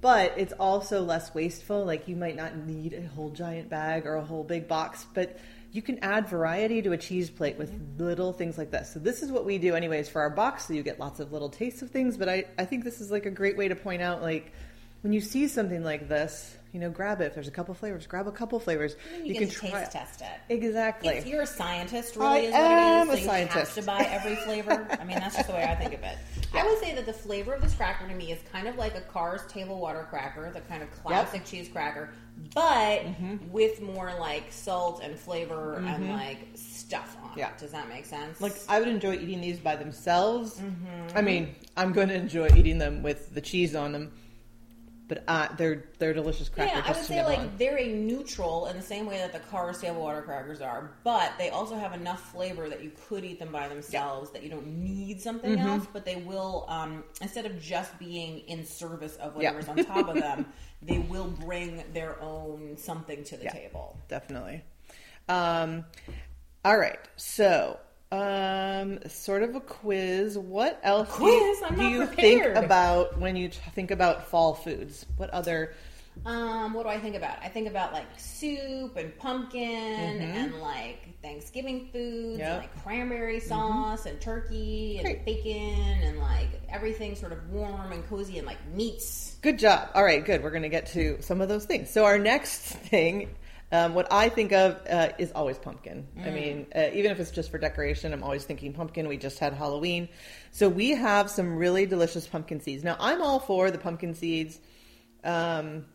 but 0.00 0.34
it's 0.36 0.52
also 0.54 1.02
less 1.02 1.34
wasteful. 1.34 1.84
Like 1.84 2.08
you 2.08 2.16
might 2.16 2.36
not 2.36 2.56
need 2.56 2.94
a 2.94 3.06
whole 3.08 3.30
giant 3.30 3.68
bag 3.68 4.06
or 4.06 4.14
a 4.14 4.24
whole 4.24 4.44
big 4.44 4.66
box, 4.66 5.06
but 5.14 5.38
you 5.72 5.82
can 5.82 5.98
add 6.00 6.28
variety 6.28 6.82
to 6.82 6.92
a 6.92 6.96
cheese 6.96 7.30
plate 7.30 7.56
with 7.56 7.72
little 7.98 8.32
things 8.32 8.58
like 8.58 8.70
this. 8.70 8.92
So 8.92 8.98
this 8.98 9.22
is 9.22 9.30
what 9.30 9.44
we 9.44 9.58
do 9.58 9.74
anyways 9.74 10.08
for 10.08 10.20
our 10.20 10.30
box, 10.30 10.66
so 10.66 10.74
you 10.74 10.82
get 10.82 10.98
lots 10.98 11.20
of 11.20 11.32
little 11.32 11.48
tastes 11.48 11.82
of 11.82 11.90
things. 11.90 12.16
But 12.16 12.28
I, 12.28 12.44
I 12.58 12.64
think 12.64 12.82
this 12.82 13.00
is 13.00 13.10
like 13.10 13.26
a 13.26 13.30
great 13.30 13.56
way 13.56 13.68
to 13.68 13.76
point 13.76 14.02
out 14.02 14.22
like 14.22 14.52
when 15.02 15.12
you 15.12 15.20
see 15.20 15.48
something 15.48 15.84
like 15.84 16.08
this, 16.08 16.56
you 16.72 16.80
know, 16.80 16.90
grab 16.90 17.20
it. 17.20 17.24
If 17.26 17.34
there's 17.34 17.48
a 17.48 17.50
couple 17.50 17.74
flavors, 17.74 18.06
grab 18.06 18.26
a 18.26 18.32
couple 18.32 18.58
flavors. 18.60 18.96
And 19.16 19.26
you, 19.26 19.34
can 19.34 19.48
try 19.50 19.70
taste 19.70 19.92
test 19.92 20.22
it. 20.22 20.52
Exactly. 20.54 21.08
If 21.14 21.26
you're 21.26 21.42
a 21.42 21.46
scientist, 21.46 22.16
I 22.18 22.34
really, 22.36 22.46
is 22.46 22.52
what 22.52 22.60
am 22.62 23.08
it 23.08 23.10
a 23.10 23.12
is. 23.14 23.18
So 23.18 23.24
you 23.24 23.28
have 23.30 23.50
scientist. 23.50 23.74
to 23.76 23.82
buy 23.82 24.06
every 24.10 24.36
flavor. 24.36 24.86
I 25.00 25.04
mean, 25.04 25.18
that's 25.18 25.36
just 25.36 25.48
the 25.48 25.54
way 25.54 25.64
I 25.64 25.74
think 25.74 25.94
of 25.94 26.02
it. 26.02 26.16
I 26.54 26.64
would 26.64 26.78
say 26.78 26.94
that 26.94 27.06
the 27.06 27.12
flavor 27.12 27.54
of 27.54 27.62
this 27.62 27.74
cracker 27.74 28.06
to 28.08 28.14
me 28.14 28.32
is 28.32 28.38
kind 28.52 28.66
of 28.68 28.76
like 28.76 28.94
a 28.96 29.00
Carr's 29.02 29.46
table 29.46 29.78
water 29.78 30.06
cracker, 30.10 30.50
the 30.52 30.60
kind 30.62 30.82
of 30.82 30.90
classic 30.90 31.44
cheese 31.44 31.68
cracker, 31.68 32.10
but 32.54 33.00
Mm-hmm. 33.00 33.50
with 33.50 33.80
more 33.82 34.12
like 34.18 34.44
salt 34.50 35.00
and 35.02 35.18
flavor 35.18 35.74
and 35.74 36.10
like 36.10 36.38
stuff 36.54 37.16
on 37.22 37.32
Yeah. 37.36 37.50
it. 37.50 37.58
Does 37.58 37.72
that 37.72 37.88
make 37.88 38.04
sense? 38.06 38.40
Like 38.40 38.54
I 38.68 38.78
would 38.78 38.88
enjoy 38.88 39.14
eating 39.14 39.40
these 39.40 39.58
by 39.58 39.76
themselves. 39.76 40.58
Mm-hmm. 40.58 41.16
I 41.16 41.20
mean, 41.22 41.54
I'm 41.76 41.92
going 41.92 42.08
to 42.08 42.14
enjoy 42.14 42.48
eating 42.56 42.78
them 42.78 43.02
with 43.02 43.34
the 43.34 43.40
cheese 43.40 43.74
on 43.76 43.92
them, 43.92 44.12
but 45.10 45.24
uh, 45.26 45.48
they're 45.56 45.82
they're 45.98 46.14
delicious 46.14 46.48
crackers. 46.48 46.72
Yeah, 46.76 46.84
I 46.86 46.96
would 46.96 47.04
say 47.04 47.24
like 47.26 47.40
on. 47.40 47.52
they're 47.58 47.76
a 47.78 47.88
neutral 47.88 48.66
in 48.68 48.76
the 48.76 48.82
same 48.82 49.06
way 49.06 49.18
that 49.18 49.32
the 49.32 49.40
Carr's 49.40 49.80
table 49.80 50.00
water 50.02 50.22
crackers 50.22 50.60
are, 50.60 50.92
but 51.02 51.32
they 51.36 51.50
also 51.50 51.74
have 51.74 51.92
enough 51.92 52.30
flavor 52.30 52.68
that 52.68 52.80
you 52.84 52.92
could 53.08 53.24
eat 53.24 53.40
them 53.40 53.50
by 53.50 53.66
themselves. 53.66 54.30
That 54.30 54.44
you 54.44 54.50
don't 54.50 54.68
need 54.68 55.20
something 55.20 55.50
Mm-hmm. 55.56 55.66
else, 55.68 55.86
but 55.92 56.04
they 56.04 56.14
will 56.16 56.64
um, 56.68 57.02
instead 57.20 57.44
of 57.44 57.60
just 57.60 57.98
being 57.98 58.38
in 58.46 58.64
service 58.64 59.16
of 59.16 59.32
Yeah. 59.36 59.50
whatever's 59.52 59.68
on 59.68 59.84
top 59.84 60.08
of 60.08 60.14
them, 60.16 60.46
they 60.82 60.98
will 61.00 61.26
bring 61.26 61.82
their 61.92 62.22
own 62.22 62.76
something 62.76 63.24
to 63.24 63.36
the 63.36 63.44
Yeah. 63.46 63.52
table. 63.52 63.98
definitely. 64.06 64.62
Um, 65.28 65.84
all 66.64 66.78
right, 66.78 67.00
so 67.16 67.80
um, 68.12 68.98
sort 69.08 69.42
of 69.42 69.54
a 69.54 69.60
quiz. 69.60 70.36
What 70.36 70.80
else 70.82 71.08
do 71.16 71.24
you- 71.24 71.38
Quiz? 71.40 71.62
I'm 71.64 71.76
do 71.76 71.82
not 71.82 71.92
you 71.92 72.06
prepared. 72.06 72.16
think 72.54 72.64
about 72.64 73.18
when 73.18 73.36
you 73.36 73.48
think 73.50 73.90
about 73.90 74.26
fall 74.28 74.54
foods? 74.54 75.06
What 75.16 75.30
other? 75.30 75.74
Um, 76.26 76.74
what 76.74 76.82
do 76.82 76.88
I 76.88 76.98
think 76.98 77.14
about? 77.14 77.38
I 77.42 77.48
think 77.48 77.68
about 77.68 77.92
like 77.92 78.04
soup 78.18 78.96
and 78.96 79.16
pumpkin 79.16 79.62
and 79.62 80.60
like 80.60 80.98
Thanksgiving 81.22 81.88
foods 81.92 82.38
Yep. 82.40 82.48
and 82.50 82.58
like 82.58 82.82
cranberry 82.82 83.38
sauce 83.40 84.06
and 84.06 84.20
turkey 84.20 84.96
and 84.98 85.04
Great. 85.04 85.24
bacon 85.24 86.02
and 86.02 86.18
like 86.18 86.48
everything 86.68 87.14
sort 87.14 87.32
of 87.32 87.48
warm 87.50 87.92
and 87.92 88.06
cozy 88.08 88.38
and 88.38 88.46
like 88.46 88.58
meats. 88.74 89.36
Good 89.40 89.58
job. 89.58 89.88
All 89.94 90.02
right, 90.04 90.22
good. 90.24 90.42
We're 90.42 90.50
going 90.50 90.62
to 90.64 90.68
get 90.68 90.86
to 90.88 91.18
some 91.22 91.40
of 91.40 91.48
those 91.48 91.64
things. 91.64 91.90
So 91.90 92.04
our 92.04 92.18
next 92.18 92.58
thing, 92.58 93.30
um, 93.72 93.94
what 93.94 94.12
I 94.12 94.28
think 94.28 94.52
of 94.52 94.80
uh, 94.88 95.10
is 95.18 95.30
always 95.32 95.58
pumpkin. 95.58 96.06
I 96.24 96.30
mean, 96.30 96.66
uh, 96.74 96.88
even 96.92 97.12
if 97.12 97.20
it's 97.20 97.30
just 97.30 97.50
for 97.50 97.58
decoration, 97.58 98.12
I'm 98.12 98.22
always 98.22 98.44
thinking 98.44 98.72
pumpkin. 98.72 99.06
We 99.06 99.16
just 99.16 99.38
had 99.38 99.52
Halloween, 99.52 100.08
so 100.50 100.68
we 100.68 100.90
have 100.90 101.30
some 101.30 101.56
really 101.56 101.86
delicious 101.86 102.26
pumpkin 102.26 102.60
seeds. 102.60 102.82
Now, 102.82 102.96
I'm 102.98 103.22
all 103.22 103.38
for 103.38 103.70
the 103.70 103.78
pumpkin 103.78 104.14
seeds. 104.14 104.58
Um, 105.22 105.86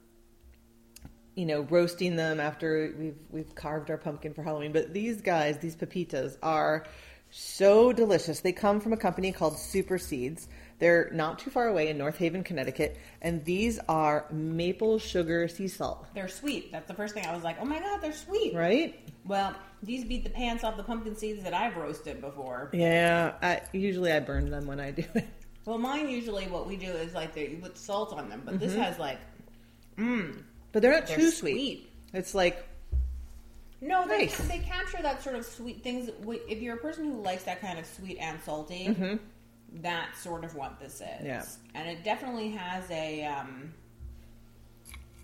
you 1.35 1.45
know, 1.45 1.61
roasting 1.63 2.15
them 2.15 2.39
after 2.39 2.93
we've 2.97 3.17
we've 3.29 3.55
carved 3.55 3.91
our 3.91 3.97
pumpkin 3.97 4.33
for 4.33 4.41
Halloween. 4.41 4.71
But 4.71 4.93
these 4.93 5.21
guys, 5.21 5.57
these 5.59 5.75
pepitas, 5.75 6.37
are 6.41 6.85
so 7.29 7.91
delicious. 7.91 8.39
They 8.39 8.53
come 8.53 8.79
from 8.79 8.93
a 8.93 8.97
company 8.97 9.33
called 9.33 9.55
SuperSeedz. 9.55 10.47
They're 10.79 11.09
not 11.13 11.39
too 11.39 11.49
far 11.49 11.67
away 11.67 11.87
in 11.87 11.97
North 11.97 12.17
Haven, 12.17 12.43
Connecticut, 12.43 12.97
and 13.21 13.43
these 13.45 13.79
are 13.87 14.25
maple 14.31 14.99
sugar 14.99 15.47
sea 15.47 15.69
salt. 15.69 16.05
They're 16.13 16.27
sweet. 16.27 16.71
That's 16.71 16.87
the 16.87 16.93
first 16.93 17.13
thing 17.13 17.25
I 17.25 17.33
was 17.33 17.43
like, 17.43 17.57
oh 17.61 17.65
my 17.65 17.79
god, 17.79 18.01
they're 18.01 18.11
sweet. 18.11 18.53
Right? 18.53 18.99
Well, 19.25 19.55
these 19.81 20.03
beat 20.03 20.23
the 20.23 20.29
pants 20.29 20.63
off 20.63 20.75
the 20.75 20.83
pumpkin 20.83 21.15
seeds 21.15 21.43
that 21.43 21.53
I've 21.53 21.77
roasted 21.77 22.19
before. 22.19 22.69
Yeah. 22.73 23.33
I, 23.41 23.61
usually, 23.71 24.11
I 24.11 24.19
burn 24.19 24.49
them 24.49 24.67
when 24.67 24.79
I 24.79 24.91
do 24.91 25.05
it. 25.13 25.27
Well, 25.65 25.79
mine 25.79 26.09
usually 26.09 26.45
what 26.47 26.67
we 26.67 26.77
do 26.77 26.91
is 26.91 27.13
like 27.15 27.33
they, 27.33 27.47
you 27.47 27.57
put 27.57 27.77
salt 27.77 28.13
on 28.13 28.29
them, 28.29 28.43
but 28.45 28.59
this 28.59 28.73
mm-hmm. 28.73 28.81
has 28.81 28.99
like 28.99 29.19
mmm. 29.97 30.43
But 30.71 30.81
they're 30.81 30.91
not 30.91 31.07
they're 31.07 31.17
too 31.17 31.31
sweet. 31.31 31.53
sweet. 31.53 31.89
It's 32.13 32.35
like 32.35 32.63
No, 33.81 34.07
they, 34.07 34.25
Nice. 34.25 34.37
they 34.47 34.59
capture 34.59 35.01
that 35.01 35.23
sort 35.23 35.35
of 35.35 35.45
sweet 35.45 35.83
things. 35.83 36.09
If 36.47 36.61
you're 36.61 36.75
a 36.75 36.79
person 36.79 37.05
who 37.05 37.21
likes 37.21 37.43
that 37.43 37.61
kind 37.61 37.79
of 37.79 37.85
sweet 37.85 38.17
and 38.19 38.39
salty, 38.43 38.89
mm-hmm. 38.89 39.15
That's 39.81 40.19
sort 40.21 40.43
of 40.43 40.55
what 40.55 40.79
this 40.79 40.95
is. 40.95 41.01
Mm-hmm. 41.01 41.25
Yeah. 41.25 41.45
and 41.73 41.89
it 41.89 42.03
definitely 42.03 42.49
has 42.51 42.89
a. 42.91 43.25
Um, 43.25 43.73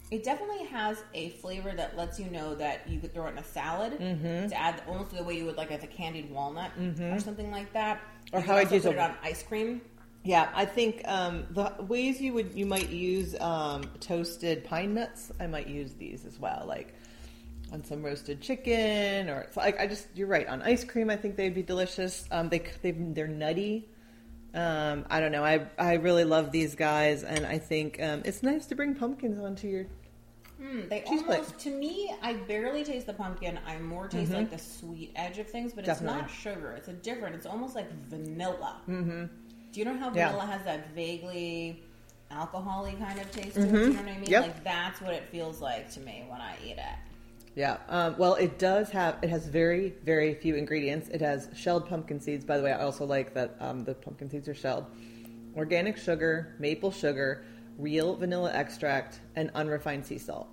it 0.10 0.26
definitely 0.26 0.66
has 0.66 1.02
a 1.14 1.30
flavor 1.30 1.72
that 1.72 1.96
lets 1.96 2.20
you 2.20 2.30
know 2.30 2.54
that 2.56 2.82
you 2.90 3.00
could 3.00 3.14
throw 3.14 3.28
it 3.28 3.32
in 3.32 3.38
a 3.38 3.44
salad 3.46 3.94
Mm-hmm. 3.98 4.50
to 4.50 4.56
add 4.60 4.84
almost 4.88 5.12
the 5.16 5.24
way 5.24 5.38
you 5.38 5.46
would 5.46 5.56
like 5.56 5.72
as 5.72 5.84
a 5.84 5.88
candied 5.88 6.30
walnut 6.30 6.72
or 7.00 7.18
something 7.20 7.50
like 7.50 7.72
that. 7.74 8.02
Or 8.34 8.40
You 8.42 8.46
how 8.46 8.56
I'd 8.58 8.72
use 8.72 8.84
put 8.84 8.92
a- 8.92 8.96
it 8.96 9.00
on 9.00 9.16
ice 9.24 9.42
cream. 9.44 9.80
Yeah, 10.24 10.50
I 10.54 10.66
think 10.66 11.02
um, 11.08 11.46
the 11.52 11.74
ways 11.88 12.20
you 12.22 12.34
would 12.34 12.54
you 12.54 12.66
might 12.66 12.90
use 12.90 13.36
um, 13.40 13.84
toasted 14.02 14.66
pine 14.66 14.94
nuts. 14.94 15.32
I 15.40 15.48
might 15.48 15.68
use 15.68 15.94
these 15.94 16.26
as 16.26 16.38
well, 16.38 16.66
like 16.68 16.94
on 17.72 17.84
some 17.86 18.04
roasted 18.04 18.42
chicken 18.42 19.30
or 19.30 19.40
it's 19.40 19.56
like 19.56 19.80
I 19.80 19.88
just 19.88 20.06
you're 20.14 20.28
right 20.28 20.46
on 20.46 20.62
ice 20.62 20.84
cream. 20.84 21.10
I 21.10 21.16
think 21.16 21.38
they'd 21.38 21.56
be 21.56 21.64
delicious. 21.64 22.26
Um, 22.32 22.50
they 22.50 22.62
they 22.82 22.92
they're 22.92 23.28
nutty. 23.28 23.88
Um, 24.54 25.06
I 25.10 25.20
don't 25.20 25.32
know. 25.32 25.44
I 25.46 25.66
I 25.78 25.94
really 25.94 26.26
love 26.26 26.52
these 26.52 26.76
guys, 26.76 27.24
and 27.24 27.46
I 27.46 27.58
think 27.58 28.02
um, 28.02 28.22
it's 28.26 28.44
nice 28.44 28.66
to 28.68 28.76
bring 28.76 28.96
pumpkins 28.96 29.40
onto 29.40 29.68
your. 29.68 29.86
Mm, 30.62 30.90
they 30.90 31.02
Cheese 31.08 31.24
plate. 31.24 31.42
to 31.60 31.70
me, 31.72 32.14
I 32.22 32.34
barely 32.34 32.84
taste 32.84 33.08
the 33.08 33.14
pumpkin. 33.14 33.60
I 33.66 33.80
more 33.80 34.08
taste 34.08 34.32
like 34.32 34.52
the 34.52 34.60
sweet 34.60 35.12
edge 35.16 35.40
of 35.40 35.48
things, 35.48 35.74
but 35.74 35.86
Definitely. 35.86 36.20
it's 36.20 36.28
not 36.30 36.32
sugar. 36.32 36.72
It's 36.78 36.88
a 36.90 36.94
different. 36.94 37.36
It's 37.36 37.46
almost 37.48 37.74
like 37.76 37.92
vanilla. 38.10 38.82
Mm-hmm. 38.88 39.26
Do 39.72 39.80
you 39.80 39.86
know 39.86 39.98
how 39.98 40.12
Yeah. 40.14 40.28
vanilla 40.32 40.46
has 40.46 40.64
that 40.66 40.94
vaguely 40.94 41.82
alcoholy 42.32 42.98
kind 43.00 43.20
of 43.20 43.32
taste 43.32 43.56
to 43.56 43.62
it? 43.62 43.68
You 43.72 43.90
know 43.94 44.02
what 44.02 44.08
I 44.10 44.18
mean? 44.20 44.30
Yep. 44.30 44.42
Like 44.44 44.64
that's 44.64 45.02
what 45.02 45.14
it 45.14 45.24
feels 45.32 45.62
like 45.62 45.90
to 45.94 46.00
me 46.02 46.26
when 46.28 46.42
I 46.42 46.56
eat 46.64 46.78
it. 46.78 46.98
Yeah. 47.56 47.78
Um, 47.90 48.16
well, 48.18 48.36
it 48.36 48.58
does 48.60 48.90
have. 48.92 49.18
It 49.22 49.30
has 49.30 49.46
very, 49.48 49.94
very 50.06 50.34
few 50.36 50.56
ingredients. 50.56 51.10
It 51.10 51.22
has 51.22 51.50
shelled 51.56 51.88
pumpkin 51.90 52.20
seeds. 52.20 52.46
By 52.46 52.58
the 52.58 52.64
way, 52.64 52.72
I 52.72 52.82
also 52.84 53.06
like 53.06 53.34
that 53.34 53.58
um, 53.60 53.84
the 53.84 53.94
pumpkin 53.94 54.30
seeds 54.30 54.48
are 54.48 54.56
shelled. 54.56 54.86
Organic 55.58 55.98
sugar, 55.98 56.56
maple 56.60 56.92
sugar, 56.92 57.44
real 57.78 58.16
vanilla 58.16 58.52
extract, 58.54 59.20
and 59.36 59.52
unrefined 59.54 60.06
sea 60.06 60.18
salt. 60.18 60.48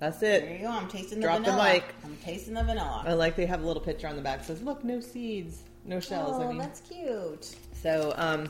That's 0.00 0.18
There 0.18 0.40
it. 0.44 0.60
you 0.60 0.66
go. 0.66 0.72
I'm 0.72 0.88
tasting 0.88 1.20
the 1.20 1.26
Drop 1.26 1.38
the 1.38 1.50
vanilla. 1.52 1.72
mic. 1.74 1.94
I'm 2.04 2.16
tasting 2.16 2.54
the 2.54 2.64
vanilla. 2.64 3.04
I 3.06 3.12
like 3.12 3.36
they 3.36 3.46
have 3.46 3.62
a 3.62 3.66
little 3.66 3.82
picture 3.82 4.08
on 4.08 4.16
the 4.16 4.22
back 4.22 4.38
that 4.38 4.46
says, 4.46 4.62
"Look, 4.62 4.82
no 4.82 4.98
seeds, 4.98 5.62
no 5.84 6.00
shells." 6.00 6.36
oh, 6.36 6.42
I 6.44 6.48
mean, 6.48 6.58
that's 6.58 6.80
cute. 6.80 7.54
so 7.74 8.12
um, 8.16 8.48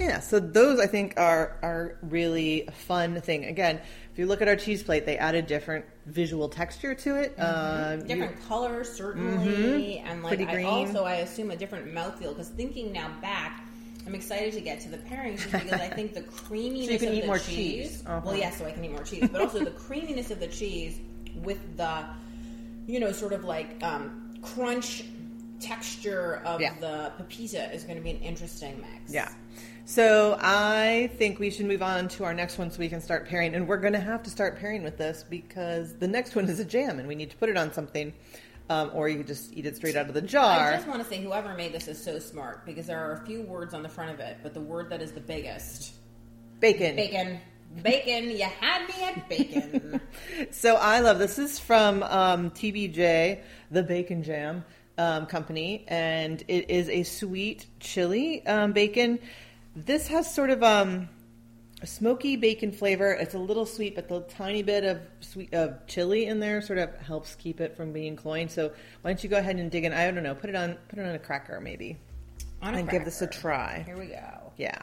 yeah, 0.00 0.20
so 0.20 0.38
those 0.40 0.78
I 0.80 0.86
think 0.86 1.14
are 1.18 1.58
are 1.60 1.98
really 2.02 2.66
a 2.66 2.70
fun 2.72 3.20
thing. 3.20 3.44
Again, 3.46 3.80
if 4.12 4.18
you 4.18 4.26
look 4.26 4.42
at 4.42 4.48
our 4.48 4.56
cheese 4.56 4.82
plate, 4.82 5.06
they 5.06 5.16
added 5.16 5.46
different 5.46 5.84
visual 6.06 6.48
texture 6.48 6.94
to 6.94 7.16
it. 7.16 7.34
Um, 7.38 8.00
you- 8.00 8.06
different 8.06 8.46
colors 8.46 8.92
certainly 8.92 9.98
and 9.98 10.22
like 10.22 10.36
Pretty 10.36 10.46
I 10.46 10.52
green. 10.54 10.66
also 10.66 11.04
i 11.04 11.14
assume 11.16 11.50
a 11.50 11.56
different 11.56 11.86
mouthfeel 11.94 12.30
because 12.30 12.48
thinking 12.48 12.92
now 12.92 13.10
back 13.22 13.64
i'm 14.06 14.14
excited 14.16 14.52
to 14.54 14.60
get 14.60 14.80
to 14.80 14.88
the 14.88 14.98
pairings 14.98 15.44
because 15.44 15.72
i 15.72 15.88
think 15.88 16.12
the 16.12 16.22
creaminess 16.22 16.86
so 16.86 16.92
you 16.92 16.98
can 16.98 17.08
of 17.08 17.14
eat 17.14 17.20
the 17.20 17.26
more 17.28 17.38
cheese, 17.38 17.90
cheese. 17.90 18.02
Uh-huh. 18.06 18.20
well 18.24 18.36
yeah 18.36 18.50
so 18.50 18.64
i 18.66 18.72
can 18.72 18.84
eat 18.84 18.90
more 18.90 19.04
cheese 19.04 19.28
but 19.30 19.40
also 19.40 19.60
the 19.64 19.70
creaminess 19.70 20.30
of 20.32 20.40
the 20.40 20.48
cheese 20.48 20.98
with 21.36 21.60
the 21.76 22.04
you 22.88 22.98
know 22.98 23.12
sort 23.12 23.32
of 23.32 23.44
like 23.44 23.80
um, 23.84 24.34
crunch 24.42 25.04
texture 25.62 26.42
of 26.44 26.60
Yeah. 26.60 26.74
the 26.80 27.12
pepita 27.18 27.72
is 27.74 27.84
going 27.84 27.96
to 27.96 28.02
be 28.02 28.10
an 28.10 28.20
interesting 28.20 28.80
mix 28.80 29.12
Yeah. 29.12 29.30
So 29.84 30.36
I 30.40 31.10
think 31.18 31.38
we 31.38 31.50
should 31.50 31.66
move 31.66 31.82
on 31.82 32.08
to 32.08 32.24
our 32.24 32.32
next 32.34 32.56
one 32.58 32.70
so 32.70 32.78
we 32.78 32.88
can 32.88 33.00
start 33.00 33.26
pairing. 33.28 33.54
And 33.54 33.66
we're 33.66 33.78
going 33.78 33.92
to 33.94 34.00
have 34.00 34.22
to 34.24 34.30
start 34.30 34.58
pairing 34.58 34.82
with 34.84 34.96
this 34.96 35.24
because 35.28 35.94
the 35.96 36.06
next 36.08 36.36
one 36.36 36.48
is 36.48 36.60
a 36.60 36.64
jam 36.64 36.98
and 36.98 37.08
we 37.08 37.14
need 37.14 37.30
to 37.30 37.36
put 37.36 37.48
it 37.48 37.56
on 37.56 37.72
something. 37.72 38.12
Um, 38.70 38.90
or 38.94 39.08
you 39.08 39.18
could 39.18 39.26
just 39.26 39.52
eat 39.52 39.66
it 39.66 39.76
straight 39.76 39.96
out 39.96 40.06
of 40.08 40.14
the 40.14 40.22
jar. 40.22 40.70
I 40.72 40.76
just 40.76 40.86
want 40.88 41.02
to 41.02 41.08
say, 41.08 41.20
whoever 41.20 41.52
made 41.54 41.72
this 41.72 41.88
is 41.88 42.02
so 42.02 42.18
smart 42.20 42.64
because 42.64 42.86
there 42.86 42.98
are 42.98 43.12
a 43.12 43.26
few 43.26 43.42
words 43.42 43.74
on 43.74 43.82
the 43.82 43.88
front 43.88 44.12
of 44.12 44.20
it, 44.20 44.38
but 44.42 44.54
the 44.54 44.60
word 44.60 44.88
that 44.90 45.02
is 45.02 45.12
the 45.12 45.20
biggest 45.20 45.94
Bacon. 46.60 46.94
Bacon. 46.94 47.40
Bacon. 47.82 48.30
You 48.30 48.44
had 48.60 48.86
me 48.86 49.02
at 49.02 49.28
bacon. 49.28 50.00
So 50.52 50.76
I 50.76 51.00
love 51.00 51.18
this 51.18 51.38
is 51.38 51.58
from 51.58 52.02
um, 52.04 52.50
TBJ, 52.50 53.40
the 53.72 53.82
Bacon 53.82 54.22
Jam 54.22 54.64
um, 54.98 55.26
company, 55.26 55.84
and 55.88 56.42
it 56.48 56.70
is 56.70 56.88
a 56.88 57.02
sweet 57.02 57.66
chili 57.80 58.46
um, 58.46 58.72
bacon. 58.72 59.18
This 59.74 60.08
has 60.08 60.32
sort 60.32 60.50
of 60.50 60.62
um, 60.62 61.08
a 61.80 61.86
smoky 61.86 62.36
bacon 62.36 62.72
flavor. 62.72 63.12
It's 63.12 63.34
a 63.34 63.38
little 63.38 63.66
sweet, 63.66 63.94
but 63.94 64.08
the 64.08 64.20
tiny 64.20 64.62
bit 64.62 64.84
of 64.84 65.00
sweet 65.20 65.52
of 65.52 65.86
chili 65.86 66.26
in 66.26 66.40
there 66.40 66.62
sort 66.62 66.78
of 66.78 66.94
helps 66.98 67.34
keep 67.34 67.60
it 67.60 67.76
from 67.76 67.92
being 67.92 68.16
cloying. 68.16 68.48
So 68.48 68.68
why 69.00 69.10
don't 69.10 69.22
you 69.22 69.28
go 69.28 69.38
ahead 69.38 69.56
and 69.56 69.70
dig 69.70 69.84
in? 69.84 69.92
I 69.92 70.10
don't 70.10 70.22
know, 70.22 70.34
put 70.34 70.50
it 70.50 70.56
on 70.56 70.76
put 70.88 70.98
it 70.98 71.06
on 71.06 71.14
a 71.14 71.18
cracker 71.18 71.60
maybe, 71.60 71.98
On 72.60 72.74
and 72.74 72.88
give 72.88 73.04
this 73.04 73.22
a 73.22 73.26
try. 73.26 73.82
Here 73.84 73.98
we 73.98 74.06
go. 74.06 74.52
Yeah. 74.56 74.80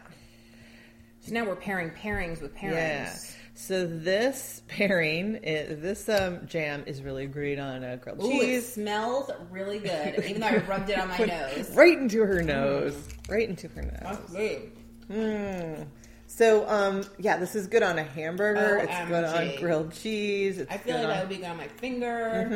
So 1.22 1.34
now 1.34 1.46
we're 1.46 1.56
pairing 1.56 1.92
pairings 1.92 2.42
with 2.42 2.56
pairings. 2.56 2.74
Yeah. 2.74 3.18
So 3.60 3.86
this 3.86 4.62
pairing, 4.70 5.36
is, 5.44 5.82
this 5.82 6.08
um, 6.08 6.48
jam 6.48 6.86
is 6.88 7.04
really 7.04 7.28
great 7.28 7.60
on 7.60 7.84
a 7.84 7.98
grilled 7.98 8.24
Ooh, 8.24 8.42
it 8.42 8.62
smells 8.62 9.30
really 9.52 9.80
good, 9.80 10.24
even 10.26 10.40
though 10.40 10.48
I 10.48 10.58
rubbed 10.60 10.90
it 10.90 10.98
on 10.98 11.10
my 11.10 11.18
nose. 11.58 11.70
Right 11.76 11.98
into 11.98 12.24
her 12.24 12.42
nose. 12.42 12.96
Right 13.28 13.50
into 13.50 13.68
her 13.68 13.82
nose. 13.82 14.18
That's. 14.32 14.32
Mm. 15.12 15.88
So, 16.28 16.68
um, 16.70 17.04
yeah, 17.20 17.36
this 17.36 17.54
is 17.54 17.68
good 17.68 17.84
on 17.84 18.00
a 18.00 18.04
hamburger. 18.04 18.78
It's 18.78 19.10
good 19.10 19.26
on 19.26 19.58
grilled 19.58 19.92
cheese. 19.92 20.58
It's 20.58 20.72
I 20.72 20.78
feel 20.78 20.96
like 20.96 21.04
on, 21.04 21.10
that 21.10 21.20
would 21.20 21.30
be 21.30 21.36
good 21.36 21.50
on 21.50 21.58
my 21.58 21.68
finger. 21.68 22.48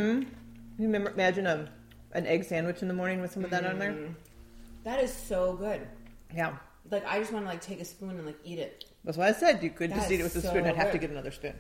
You 0.80 0.86
remember, 0.86 1.12
imagine 1.12 1.46
a, 1.48 1.70
an 2.14 2.26
egg 2.26 2.46
sandwich 2.46 2.82
in 2.82 2.88
the 2.88 2.94
morning 2.94 3.20
with 3.20 3.34
some 3.34 3.44
of 3.44 3.52
that 3.52 3.66
on 3.66 3.78
there. 3.78 3.92
Mm. 3.92 4.16
That 4.86 5.04
is 5.04 5.14
so 5.14 5.54
good. 5.54 5.86
Yeah. 6.34 6.56
Like 6.90 7.06
I 7.06 7.20
just 7.20 7.34
want 7.34 7.44
to 7.44 7.50
like 7.50 7.62
take 7.62 7.82
a 7.82 7.86
spoon 7.86 8.12
and 8.12 8.26
like 8.26 8.40
eat 8.46 8.58
it. 8.58 8.86
That's 9.04 9.18
why 9.18 9.28
I 9.28 9.34
said 9.34 9.62
you 9.64 9.70
could 9.70 9.94
just 9.94 10.10
eat 10.12 10.20
it 10.20 10.24
with 10.24 10.36
a 10.38 10.42
so 10.42 10.50
spoon. 10.50 10.66
I'd 10.66 10.76
have 10.76 10.92
to 10.92 10.98
get 10.98 11.10
another 11.12 11.32
spoon. 11.32 11.54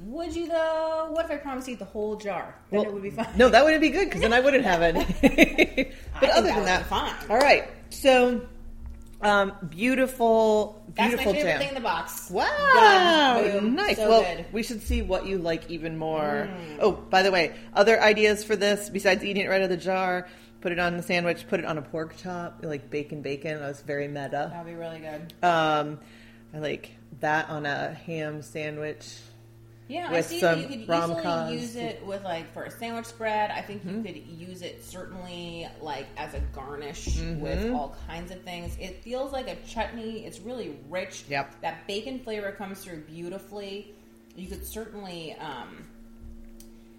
Would 0.00 0.34
you 0.34 0.48
though? 0.48 1.08
What 1.10 1.26
if 1.26 1.30
I 1.30 1.36
promised 1.36 1.66
to 1.66 1.72
eat 1.72 1.78
the 1.78 1.84
whole 1.84 2.16
jar? 2.16 2.54
Then 2.70 2.80
Well, 2.80 2.88
it 2.88 2.92
would 2.94 3.02
be 3.02 3.10
fine. 3.10 3.28
No, 3.36 3.48
that 3.50 3.62
wouldn't 3.62 3.82
be 3.82 3.90
good 3.90 4.06
because 4.06 4.22
then 4.22 4.32
I 4.32 4.40
wouldn't 4.46 4.64
have 4.64 4.82
any. 4.82 5.04
but 5.22 5.24
think 5.24 5.94
other 6.34 6.42
that 6.42 6.42
than 6.42 6.56
would 6.56 6.66
that, 6.66 6.82
be 6.84 6.88
fine. 6.88 7.14
all 7.30 7.36
right. 7.36 7.68
So, 7.90 8.40
um, 9.20 9.52
beautiful, 9.68 10.82
That's 10.94 10.98
my 10.98 11.08
beautiful 11.08 11.32
favorite 11.34 11.50
jam. 11.50 11.58
thing 11.60 11.68
in 11.68 11.74
the 11.74 11.80
box. 11.80 12.30
Wow. 12.30 13.60
Nice. 13.62 13.96
So 13.98 14.08
well, 14.08 14.22
good. 14.22 14.46
Mm. 14.46 14.52
we 14.52 14.62
should 14.62 14.82
see 14.82 15.02
what 15.02 15.26
you 15.26 15.38
like 15.38 15.70
even 15.70 15.98
more. 15.98 16.48
Oh, 16.80 16.92
by 16.92 17.22
the 17.22 17.30
way, 17.30 17.54
other 17.74 18.00
ideas 18.00 18.42
for 18.44 18.56
this 18.56 18.88
besides 18.88 19.22
eating 19.22 19.44
it 19.44 19.48
right 19.48 19.56
out 19.60 19.64
of 19.64 19.70
the 19.70 19.76
jar. 19.76 20.26
Put 20.62 20.72
it 20.72 20.78
on 20.78 20.96
the 20.96 21.02
sandwich. 21.02 21.46
Put 21.48 21.60
it 21.60 21.66
on 21.66 21.76
a 21.76 21.82
pork 21.82 22.16
chop, 22.16 22.60
like 22.62 22.88
bacon, 22.88 23.20
bacon. 23.20 23.58
That 23.60 23.68
was 23.68 23.82
very 23.82 24.08
meta. 24.08 24.48
That'd 24.52 24.64
be 24.66 24.74
really 24.74 25.00
good. 25.00 25.34
Um, 25.44 25.98
I 26.54 26.58
like 26.58 26.92
that 27.20 27.48
on 27.48 27.66
a 27.66 27.92
ham 27.94 28.42
sandwich. 28.42 29.16
Yeah, 29.88 30.08
I 30.10 30.20
see 30.22 30.40
that 30.40 30.58
you 30.58 30.66
could 30.68 30.88
rom-coms. 30.88 31.50
easily 31.52 31.60
use 31.60 31.76
it 31.76 32.06
with 32.06 32.22
like 32.24 32.50
for 32.54 32.62
a 32.64 32.70
sandwich 32.70 33.06
spread. 33.06 33.50
I 33.50 33.60
think 33.60 33.84
Mm-hmm. 33.84 34.06
you 34.06 34.12
could 34.12 34.26
use 34.26 34.62
it 34.62 34.82
certainly 34.84 35.66
like 35.80 36.06
as 36.16 36.32
a 36.34 36.40
garnish 36.54 37.06
Mm-hmm. 37.08 37.40
with 37.40 37.70
all 37.72 37.94
kinds 38.06 38.30
of 38.30 38.40
things. 38.42 38.76
It 38.80 39.02
feels 39.02 39.32
like 39.32 39.48
a 39.48 39.56
chutney. 39.66 40.24
It's 40.24 40.40
really 40.40 40.78
rich. 40.88 41.24
Yep. 41.28 41.60
That 41.62 41.86
bacon 41.86 42.20
flavor 42.20 42.52
comes 42.52 42.82
through 42.82 43.00
beautifully. 43.02 43.92
You 44.34 44.48
could 44.48 44.64
certainly 44.64 45.34
um 45.34 45.84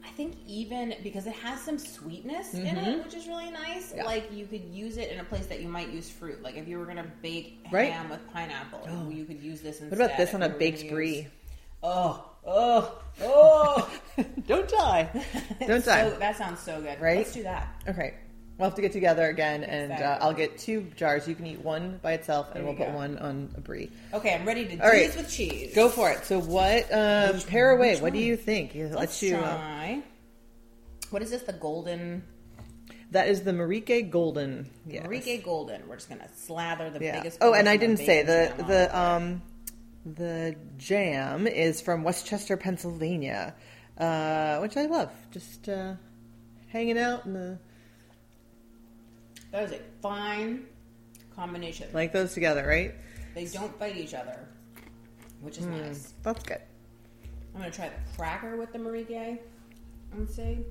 I 0.05 0.09
think 0.15 0.35
even 0.45 0.95
because 1.01 1.25
it 1.27 1.33
has 1.33 1.61
some 1.61 1.77
sweetness 1.79 2.53
in 2.53 2.65
it, 2.65 3.03
which 3.03 3.13
is 3.15 3.27
really 3.27 3.49
nice. 3.49 3.87
Mm-hmm. 3.89 3.97
Yeah. 3.97 4.03
Like 4.05 4.31
you 4.31 4.45
could 4.45 4.63
use 4.65 4.97
it 4.97 5.11
in 5.11 5.19
a 5.19 5.23
place 5.23 5.45
that 5.47 5.61
you 5.61 5.67
might 5.67 5.89
use 5.89 6.09
fruit. 6.09 6.41
Like 6.43 6.55
if 6.55 6.67
you 6.67 6.77
were 6.77 6.85
gonna 6.85 7.11
bake 7.21 7.65
Right. 7.71 7.91
ham 7.91 8.09
with 8.09 8.19
pineapple, 8.31 8.87
oh. 8.91 9.09
you 9.09 9.25
could 9.25 9.41
use 9.41 9.61
this 9.61 9.79
instead. 9.79 9.97
What 9.97 10.05
about 10.05 10.17
this 10.17 10.33
on 10.33 10.43
a 10.43 10.49
baked 10.49 10.89
brie? 10.89 11.15
use- 11.21 11.27
Oh, 11.85 12.23
oh, 12.45 12.97
oh! 13.21 13.89
Don't 14.47 14.69
die. 14.69 15.09
Don't 15.67 15.83
die. 15.83 16.09
So, 16.09 16.17
that 16.19 16.37
sounds 16.37 16.59
so 16.61 16.79
good. 16.81 16.99
Right? 17.01 17.17
Let's 17.17 17.33
do 17.33 17.43
that. 17.43 17.67
Okay. 17.87 18.13
We'll 18.57 18.69
have 18.69 18.75
to 18.75 18.81
get 18.81 18.91
together 18.91 19.25
again, 19.25 19.63
and 19.63 19.91
uh, 19.91 20.19
I'll 20.21 20.33
get 20.33 20.59
two 20.59 20.81
jars. 20.95 21.27
You 21.27 21.33
can 21.33 21.47
eat 21.47 21.59
one 21.59 21.99
by 22.03 22.13
itself, 22.13 22.49
and 22.53 22.63
we'll 22.63 22.75
put 22.75 22.87
go. 22.89 22.93
one 22.93 23.17
on 23.17 23.49
a 23.57 23.61
brie. 23.61 23.89
Okay, 24.13 24.33
I'm 24.35 24.45
ready 24.45 24.65
to 24.65 24.75
do 24.75 24.81
All 24.81 24.89
right. 24.89 25.07
this 25.07 25.15
with 25.17 25.29
cheese. 25.31 25.73
Go 25.73 25.89
for 25.89 26.11
it. 26.11 26.23
So, 26.25 26.39
what 26.39 26.83
um, 26.93 27.41
pair 27.41 27.71
away? 27.71 27.93
which 27.93 28.01
What 28.01 28.13
do 28.13 28.19
one? 28.19 28.27
you 28.27 28.37
think? 28.37 28.73
Let's 28.75 28.95
Let's 28.95 29.23
you. 29.23 29.37
Uh, 29.37 29.39
try. 29.57 30.03
what 31.09 31.21
is 31.23 31.31
this? 31.31 31.41
The 31.41 31.53
golden 31.53 32.23
that 33.09 33.27
is 33.27 33.43
the 33.43 33.51
Marieke 33.51 34.09
Golden. 34.09 34.69
Yes. 34.87 35.05
Marieke 35.05 35.43
Golden. 35.43 35.87
We're 35.87 35.95
just 35.95 36.09
gonna 36.09 36.27
slather 36.35 36.89
the 36.89 37.03
Yeah. 37.03 37.17
biggest. 37.17 37.37
Oh, 37.41 37.53
and 37.53 37.67
I 37.69 37.77
didn't 37.77 37.97
say 37.97 38.23
the 38.23 38.53
the 38.67 38.97
um 38.97 39.41
the 40.05 40.55
jam 40.77 41.47
is 41.47 41.79
from 41.81 42.03
West 42.03 42.25
Chester, 42.27 42.57
Pennsylvania, 42.57 43.55
uh, 43.97 44.57
which 44.59 44.75
I 44.77 44.85
love. 44.85 45.11
Just 45.31 45.69
uh, 45.69 45.93
hanging 46.67 46.97
out 46.97 47.25
in 47.25 47.33
the 47.33 47.57
That 49.53 49.65
is 49.65 49.71
a 49.73 49.79
fine 50.01 50.65
combination. 51.35 51.87
like 51.93 52.11
those 52.11 52.33
together, 52.33 52.65
right? 52.67 52.95
they 53.35 53.45
don't 53.45 53.77
fight 53.77 53.95
each 53.95 54.15
other, 54.15 54.47
which 55.41 55.59
is 55.59 55.65
hmm, 55.65 55.77
nice. 55.77 56.15
That's 56.23 56.43
good. 56.43 56.57
I'm 57.53 57.61
gonna 57.61 57.71
try 57.71 57.89
the 57.89 58.17
cracker 58.17 58.57
with 58.57 58.73
the 58.73 58.79
Marieke 58.79 59.37
and 60.11 60.27
see. 60.27 60.65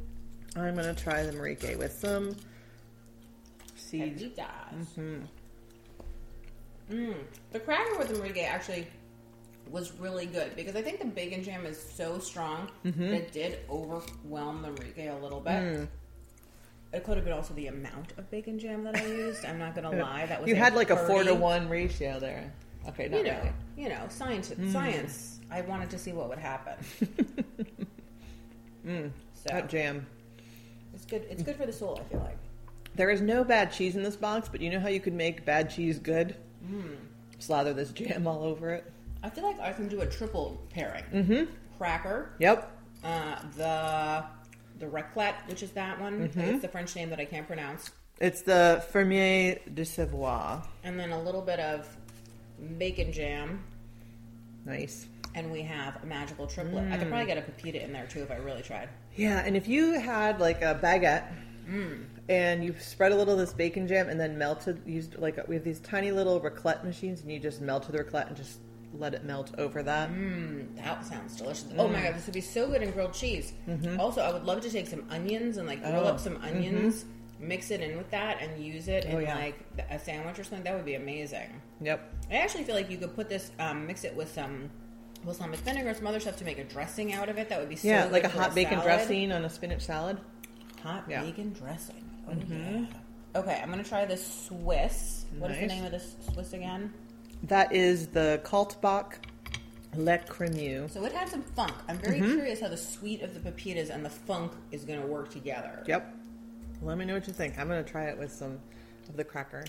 I'm 0.56 0.74
gonna 0.74 0.94
try 0.94 1.22
the 1.22 1.30
Marieke 1.30 1.78
with 1.78 1.92
some 1.92 2.34
seeds. 3.76 4.20
Pepitas. 4.20 4.74
Mm-hmm. 4.98 5.20
Mm. 6.92 7.14
The 7.52 7.60
cracker 7.60 7.96
with 7.96 8.08
the 8.08 8.14
Marieke 8.14 8.48
actually 8.48 8.88
was 9.70 9.92
really 10.00 10.26
good 10.26 10.56
because 10.56 10.74
I 10.74 10.82
think 10.82 10.98
the 10.98 11.06
bacon 11.06 11.44
jam 11.44 11.66
is 11.66 11.80
so 11.80 12.18
strong 12.18 12.68
mm-hmm. 12.84 13.10
that 13.10 13.14
it 13.14 13.32
did 13.32 13.60
overwhelm 13.70 14.62
the 14.62 14.70
Marieke 14.70 15.16
a 15.16 15.22
little 15.22 15.40
bit. 15.40 15.52
Mm. 15.52 15.88
It 16.92 17.04
could 17.04 17.16
have 17.16 17.24
been 17.24 17.32
also 17.34 17.54
the 17.54 17.68
amount 17.68 18.12
of 18.18 18.30
bacon 18.30 18.58
jam 18.58 18.84
that 18.84 18.96
I 18.96 19.06
used. 19.06 19.44
I'm 19.44 19.58
not 19.58 19.74
gonna 19.74 19.90
lie, 20.02 20.26
that 20.26 20.40
was 20.40 20.48
You 20.48 20.54
had 20.56 20.74
like 20.74 20.90
a 20.90 20.96
four 21.06 21.24
to 21.24 21.34
one 21.34 21.68
ratio 21.68 22.20
there. 22.20 22.52
Okay, 22.88 23.08
not 23.08 23.18
You 23.18 23.24
know, 23.24 23.38
really. 23.38 23.52
you 23.76 23.88
know, 23.88 24.00
science. 24.08 24.52
Science. 24.70 25.40
I 25.50 25.60
wanted 25.62 25.90
to 25.90 25.98
see 25.98 26.12
what 26.12 26.28
would 26.28 26.38
happen. 26.38 26.74
So 28.84 29.48
That 29.48 29.68
jam. 29.68 30.06
it's 30.94 31.04
good. 31.04 31.24
It's 31.30 31.42
good 31.42 31.56
for 31.56 31.66
the 31.66 31.72
soul. 31.72 32.00
I 32.00 32.08
feel 32.10 32.20
like. 32.20 32.36
There 32.94 33.10
is 33.10 33.20
no 33.20 33.42
bad 33.44 33.72
cheese 33.72 33.96
in 33.96 34.02
this 34.02 34.16
box, 34.16 34.48
but 34.48 34.60
you 34.60 34.70
know 34.70 34.78
how 34.80 34.88
you 34.88 35.00
could 35.00 35.14
make 35.14 35.44
bad 35.44 35.70
cheese 35.70 35.98
good? 35.98 36.36
Slather 37.38 37.72
this 37.72 37.90
jam 37.90 38.26
all 38.26 38.44
over 38.44 38.70
it. 38.70 38.92
I 39.22 39.30
feel 39.30 39.44
like 39.44 39.58
I 39.60 39.72
can 39.72 39.88
do 39.88 40.00
a 40.00 40.06
triple 40.06 40.60
pairing. 40.70 41.04
Mm-hmm. 41.12 41.44
Cracker, 41.78 42.30
Yep. 42.38 42.70
uh, 43.04 43.36
the 43.56 44.24
the 44.82 44.88
raclette, 44.88 45.34
which 45.48 45.62
is 45.62 45.70
that 45.70 45.98
one. 46.00 46.28
Mm-hmm. 46.28 46.40
It's 46.40 46.62
the 46.62 46.68
French 46.68 46.94
name 46.96 47.08
that 47.10 47.20
I 47.20 47.24
can't 47.24 47.46
pronounce, 47.46 47.90
It's 48.20 48.42
the 48.42 48.84
Fermier 48.92 49.60
de 49.74 49.84
Savoie. 49.84 50.60
and 50.82 50.98
then 50.98 51.12
a 51.12 51.22
little 51.22 51.40
bit 51.40 51.60
of 51.60 51.88
bacon 52.78 53.12
jam, 53.12 53.62
Nice. 54.66 55.06
and 55.36 55.50
we 55.52 55.62
have 55.62 56.02
a 56.02 56.06
magical 56.06 56.46
triplet. 56.48 56.84
Mm. 56.84 56.92
I 56.92 56.98
could 56.98 57.08
probably 57.08 57.26
get 57.26 57.38
a 57.38 57.42
pepita 57.42 57.82
in 57.82 57.92
there 57.92 58.06
too 58.06 58.22
if 58.22 58.30
I 58.32 58.36
really 58.36 58.62
tried. 58.62 58.88
Yeah, 59.16 59.38
and 59.44 59.56
if 59.56 59.68
you 59.68 59.98
had 60.00 60.40
like 60.40 60.62
a 60.62 60.78
baguette 60.82 61.32
and 62.28 62.64
you 62.64 62.74
spread 62.80 63.12
a 63.12 63.16
little 63.16 63.34
of 63.34 63.38
this 63.38 63.52
bacon 63.52 63.86
jam 63.86 64.08
and 64.08 64.18
then 64.18 64.36
melted, 64.36 64.82
used 64.84 65.16
like 65.18 65.38
we 65.48 65.54
have 65.54 65.64
these 65.64 65.78
tiny 65.80 66.10
little 66.10 66.40
raclette 66.40 66.82
machines, 66.84 67.20
and 67.22 67.30
you 67.30 67.38
just 67.38 67.60
melted 67.60 67.92
the 67.92 68.02
raclette 68.02 68.26
and 68.26 68.36
just 68.36 68.58
let 68.98 69.14
it 69.14 69.24
melt 69.24 69.52
over 69.58 69.82
that. 69.82 70.10
That 70.76 71.04
sounds 71.04 71.36
delicious. 71.36 71.66
Oh 71.78 71.88
my 71.88 72.02
god, 72.02 72.14
this 72.14 72.26
would 72.26 72.34
be 72.34 72.40
so 72.40 72.68
good 72.68 72.82
in 72.82 72.90
grilled 72.90 73.14
cheese. 73.14 73.52
Also, 73.98 74.20
I 74.22 74.32
would 74.32 74.44
love 74.44 74.60
to 74.62 74.70
take 74.70 74.86
some 74.86 75.04
onions 75.10 75.56
and 75.56 75.66
like 75.66 75.80
grill 75.80 75.92
Mm-hmm. 75.92 76.06
Oh, 76.06 76.10
up 76.10 76.20
some 76.20 76.36
onions, 76.42 77.04
mix 77.38 77.70
it 77.70 77.80
in 77.80 77.96
with 77.96 78.10
that, 78.10 78.40
and 78.40 78.62
use 78.62 78.88
it 78.88 79.04
in 79.06 79.16
Oh, 79.16 79.18
yeah. 79.18 79.34
like 79.36 79.58
a 79.90 79.98
sandwich 79.98 80.38
or 80.38 80.44
something. 80.44 80.64
That 80.64 80.74
would 80.74 80.84
be 80.84 80.94
amazing. 80.94 81.48
Yep. 81.80 82.12
I 82.30 82.36
actually 82.36 82.64
feel 82.64 82.74
like 82.74 82.90
you 82.90 82.98
could 82.98 83.14
put 83.14 83.28
this, 83.28 83.50
um, 83.58 83.86
mix 83.86 84.04
it 84.04 84.14
with 84.14 84.32
some 84.32 84.70
balsamic 85.24 85.60
vinegar, 85.60 85.90
or 85.90 85.94
some 85.94 86.06
other 86.06 86.20
stuff 86.20 86.36
to 86.36 86.44
make 86.44 86.58
a 86.58 86.64
dressing 86.64 87.12
out 87.12 87.28
of 87.28 87.38
it. 87.38 87.48
That 87.48 87.60
would 87.60 87.68
be 87.68 87.76
so 87.76 87.88
Yeah, 87.88 88.04
good 88.04 88.12
like 88.12 88.24
a 88.24 88.28
hot 88.28 88.54
bacon 88.54 88.78
salad. 88.78 88.84
dressing 88.84 89.32
on 89.32 89.44
a 89.44 89.50
spinach 89.50 89.82
salad. 89.82 90.18
Hot 90.82 91.04
Yeah. 91.08 91.18
Mm-hmm. 91.18 91.26
bacon 91.30 91.52
dressing. 91.52 92.04
Oh 92.28 92.32
yeah. 92.48 92.84
Okay, 93.34 93.60
I'm 93.62 93.70
gonna 93.70 93.82
try 93.84 94.04
this 94.04 94.24
Swiss. 94.46 95.24
What 95.38 95.50
is 95.52 95.58
the 95.60 95.66
name 95.66 95.84
of 95.84 95.90
this 95.92 96.14
Swiss 96.32 96.52
again? 96.52 96.92
That 97.44 97.72
is 97.72 98.08
the 98.08 98.40
Kaltbach 98.44 99.14
Le 99.96 100.18
Cremeux. 100.18 100.88
So 100.90 101.04
it 101.04 101.12
had 101.12 101.28
some 101.28 101.42
funk. 101.42 101.72
I'm 101.88 101.98
very 101.98 102.20
Mm-hmm. 102.20 102.34
curious 102.34 102.60
how 102.60 102.68
the 102.68 102.76
sweet 102.76 103.22
of 103.22 103.34
the 103.34 103.40
pepitas 103.50 103.90
and 103.90 104.04
the 104.04 104.10
funk 104.10 104.52
is 104.70 104.84
gonna 104.84 105.06
work 105.06 105.30
together. 105.30 105.82
Yep. 105.86 106.14
Let 106.82 106.98
me 106.98 107.04
know 107.04 107.14
what 107.14 107.26
you 107.26 107.32
think. 107.32 107.58
I'm 107.58 107.68
going 107.68 107.82
to 107.84 107.88
try 107.88 108.06
it 108.06 108.18
with 108.18 108.32
some 108.32 108.58
of 109.08 109.16
the 109.16 109.22
cracker. 109.22 109.64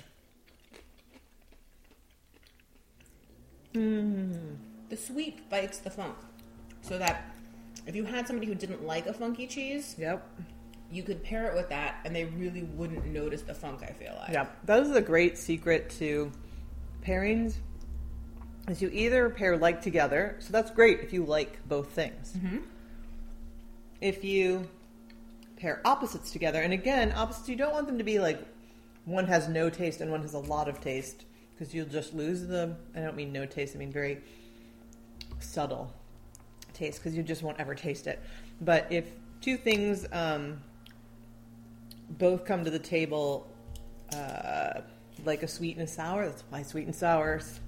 The 3.74 4.98
sweet 4.98 5.40
fights 5.50 5.80
the 5.80 5.90
funk, 5.90 6.16
so 6.82 6.98
that 6.98 7.26
if 7.88 7.96
you 7.96 8.04
had 8.06 8.28
somebody 8.28 8.48
who 8.48 8.56
didn't 8.56 8.84
like 8.84 9.08
a 9.08 9.14
funky 9.14 9.48
cheese, 9.48 9.96
Yep. 9.98 10.28
you 10.92 11.04
could 11.04 11.24
pair 11.24 11.46
it 11.52 11.56
with 11.56 11.70
that, 11.70 11.98
and 12.06 12.16
they 12.16 12.26
really 12.26 12.64
wouldn't 12.64 13.06
notice 13.06 13.42
the 13.44 13.54
funk. 13.54 13.82
I 13.84 13.92
feel 13.94 14.16
like. 14.20 14.32
Yep. 14.32 14.66
That 14.66 14.80
is 14.84 14.92
a 14.96 15.02
great 15.02 15.38
secret 15.38 15.90
to 16.00 16.32
pairings. 17.04 17.56
Is 18.68 18.82
you 18.82 18.90
either 18.94 19.30
pair 19.30 19.58
like 19.58 19.82
together, 19.82 20.38
so 20.40 20.52
that's 20.52 20.72
great 20.72 21.02
if 21.02 21.12
you 21.12 21.26
like 21.26 21.68
both 21.68 21.90
things. 21.90 22.34
If 24.00 24.24
you 24.24 24.70
pair 25.58 25.82
opposites 25.86 26.32
together, 26.32 26.62
and 26.62 26.72
again, 26.72 27.12
opposites 27.14 27.50
you 27.50 27.58
don't 27.58 27.74
want 27.74 27.88
them 27.88 27.98
to 27.98 28.04
be 28.06 28.20
like 28.20 28.40
one 29.06 29.28
has 29.28 29.50
no 29.50 29.70
taste 29.70 30.00
and 30.00 30.10
one 30.12 30.22
has 30.22 30.34
a 30.34 30.40
lot 30.40 30.70
of 30.70 30.80
taste 30.80 31.26
because 31.54 31.74
you'll 31.74 31.86
just 31.86 32.14
lose 32.14 32.48
the. 32.48 32.76
I 32.96 33.02
don't 33.02 33.18
mean 33.18 33.34
no 33.34 33.46
taste. 33.46 33.76
I 33.76 33.80
mean 33.80 33.92
very 33.92 34.20
subtle 35.40 35.94
taste 36.74 37.00
because 37.00 37.16
you 37.16 37.24
just 37.24 37.44
won't 37.44 37.60
ever 37.60 37.76
taste 37.76 38.08
it. 38.08 38.22
But 38.62 38.88
if 38.90 39.12
two 39.42 39.58
things 39.58 40.06
um, 40.14 40.62
both 42.12 42.46
come 42.46 42.64
to 42.64 42.72
the 42.72 42.80
table 42.80 43.48
uh, 44.14 44.82
like 45.26 45.44
a 45.44 45.48
sweet 45.48 45.78
and 45.78 45.88
a 45.88 45.92
sour, 45.92 46.26
that's 46.28 46.44
why 46.50 46.64
sweet 46.64 46.86
and 46.86 46.96
sours, 46.96 47.60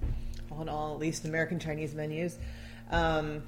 all 0.51 0.61
in 0.61 0.69
all, 0.69 0.93
at 0.93 0.99
least 0.99 1.25
American 1.25 1.59
Chinese 1.59 1.93
menus, 1.95 2.37
um, 2.91 3.43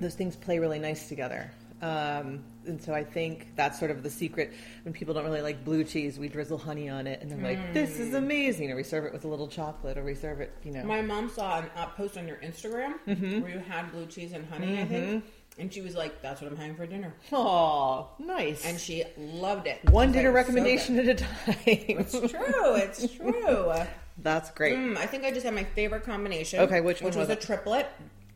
those 0.00 0.14
things 0.14 0.36
play 0.36 0.58
really 0.58 0.78
nice 0.78 1.08
together. 1.08 1.50
Um, 1.82 2.42
and 2.66 2.82
so 2.82 2.94
I 2.94 3.04
think 3.04 3.48
that's 3.54 3.78
sort 3.78 3.90
of 3.90 4.02
the 4.02 4.08
secret. 4.08 4.52
When 4.84 4.94
people 4.94 5.12
don't 5.12 5.24
really 5.24 5.42
like 5.42 5.62
blue 5.62 5.84
cheese, 5.84 6.18
we 6.18 6.26
drizzle 6.28 6.56
honey 6.56 6.88
on 6.88 7.06
it, 7.06 7.20
and 7.20 7.30
they're 7.30 7.38
like, 7.38 7.74
"This 7.74 7.98
is 8.00 8.14
amazing." 8.14 8.72
Or 8.72 8.76
we 8.76 8.82
serve 8.82 9.04
it 9.04 9.12
with 9.12 9.24
a 9.26 9.28
little 9.28 9.46
chocolate, 9.46 9.98
or 9.98 10.02
we 10.02 10.14
serve 10.14 10.40
it, 10.40 10.52
you 10.64 10.72
know. 10.72 10.84
My 10.84 11.02
mom 11.02 11.28
saw 11.28 11.58
an 11.58 11.66
uh, 11.76 11.86
post 11.88 12.16
on 12.16 12.26
your 12.26 12.38
Instagram 12.38 12.94
Mm-hmm. 13.06 13.40
where 13.42 13.50
you 13.52 13.58
had 13.58 13.92
blue 13.92 14.06
cheese 14.06 14.32
and 14.32 14.46
honey, 14.48 14.80
I 14.80 14.86
think, 14.86 15.24
and 15.58 15.72
she 15.72 15.80
was 15.80 15.94
like, 15.94 16.20
"That's 16.22 16.40
what 16.40 16.50
I'm 16.50 16.56
having 16.56 16.76
for 16.76 16.86
dinner," 16.86 17.12
Oh, 17.32 18.08
nice. 18.18 18.64
and 18.64 18.78
she 18.78 19.04
loved 19.16 19.66
it. 19.66 19.78
one 19.90 20.12
dinner 20.12 20.28
like, 20.30 20.36
recommendation 20.46 20.96
good." 20.96 21.08
at 21.08 21.20
a 21.20 21.24
time. 21.24 21.56
It's 21.66 22.12
true. 22.12 22.74
It's 22.76 23.12
true. 23.16 23.72
That's 24.18 24.50
great. 24.52 24.76
Mm, 24.78 24.96
I 24.96 25.06
think 25.06 25.24
I 25.24 25.30
just 25.30 25.44
had 25.44 25.54
my 25.54 25.64
favorite 25.64 26.04
combination. 26.04 26.60
Okay, 26.60 26.80
which 26.80 27.00
one 27.02 27.08
which 27.10 27.16
was 27.16 27.28
was, 27.28 27.36
a 27.36 27.40
triplet, 27.40 27.86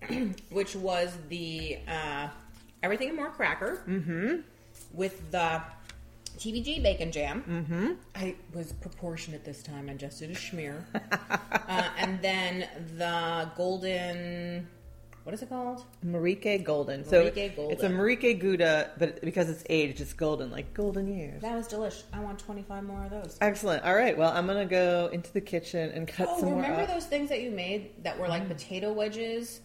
which 0.51 0.77
was 0.77 1.17
the 1.29 1.79
uh, 1.89 2.29
everything 2.83 3.09
and 3.09 3.17
more 3.17 3.31
cracker 3.31 3.83
Mm-hmm. 3.89 4.41
with 4.93 5.31
the 5.31 5.63
TBJ 6.39 6.83
bacon 6.83 7.13
jam. 7.13 7.45
Mm-hmm. 7.49 7.93
I 8.15 8.35
was 8.55 8.73
proportionate 8.73 9.45
this 9.45 9.63
time. 9.63 9.89
I 9.91 9.95
just 9.95 10.19
did 10.21 10.31
a 10.31 10.35
schmear, 10.35 10.85
uh, 10.95 11.89
and 11.99 12.21
then 12.23 12.67
the 12.97 13.51
golden. 13.57 14.67
What 15.25 15.35
is 15.35 15.43
it 15.43 15.49
called? 15.51 15.85
Marieke 16.05 16.65
Golden. 16.65 17.05
So 17.05 17.25
Marieke 17.25 17.55
Golden. 17.57 17.73
it's 17.73 17.83
a 17.83 17.89
Marieke 17.89 18.41
Gouda, 18.41 18.91
but 18.99 19.21
because 19.21 19.51
it's 19.51 19.65
aged, 19.69 20.01
it's 20.01 20.15
golden, 20.15 20.51
like 20.51 20.73
golden 20.73 21.07
years. 21.15 21.43
That 21.43 21.55
was 21.55 21.69
delish. 21.69 22.03
I 22.13 22.21
want 22.21 22.39
twenty 22.39 22.63
five 22.63 22.85
more 22.85 23.05
of 23.05 23.11
those. 23.11 23.37
Excellent. 23.41 23.85
All 23.85 23.95
right. 23.95 24.17
Well, 24.17 24.33
I'm 24.33 24.47
gonna 24.47 24.65
go 24.65 25.11
into 25.13 25.33
the 25.33 25.41
kitchen 25.41 25.91
and 25.91 26.09
cut 26.09 26.29
Oh, 26.31 26.41
some 26.41 26.51
more. 26.51 26.63
remember 26.63 26.83
up. 26.83 26.89
those 26.89 27.07
things 27.07 27.29
that 27.29 27.43
you 27.43 27.51
made 27.51 28.03
that 28.03 28.19
were 28.19 28.29
like 28.29 28.45
mm. 28.45 28.49
potato 28.49 28.93
wedges? 28.93 29.61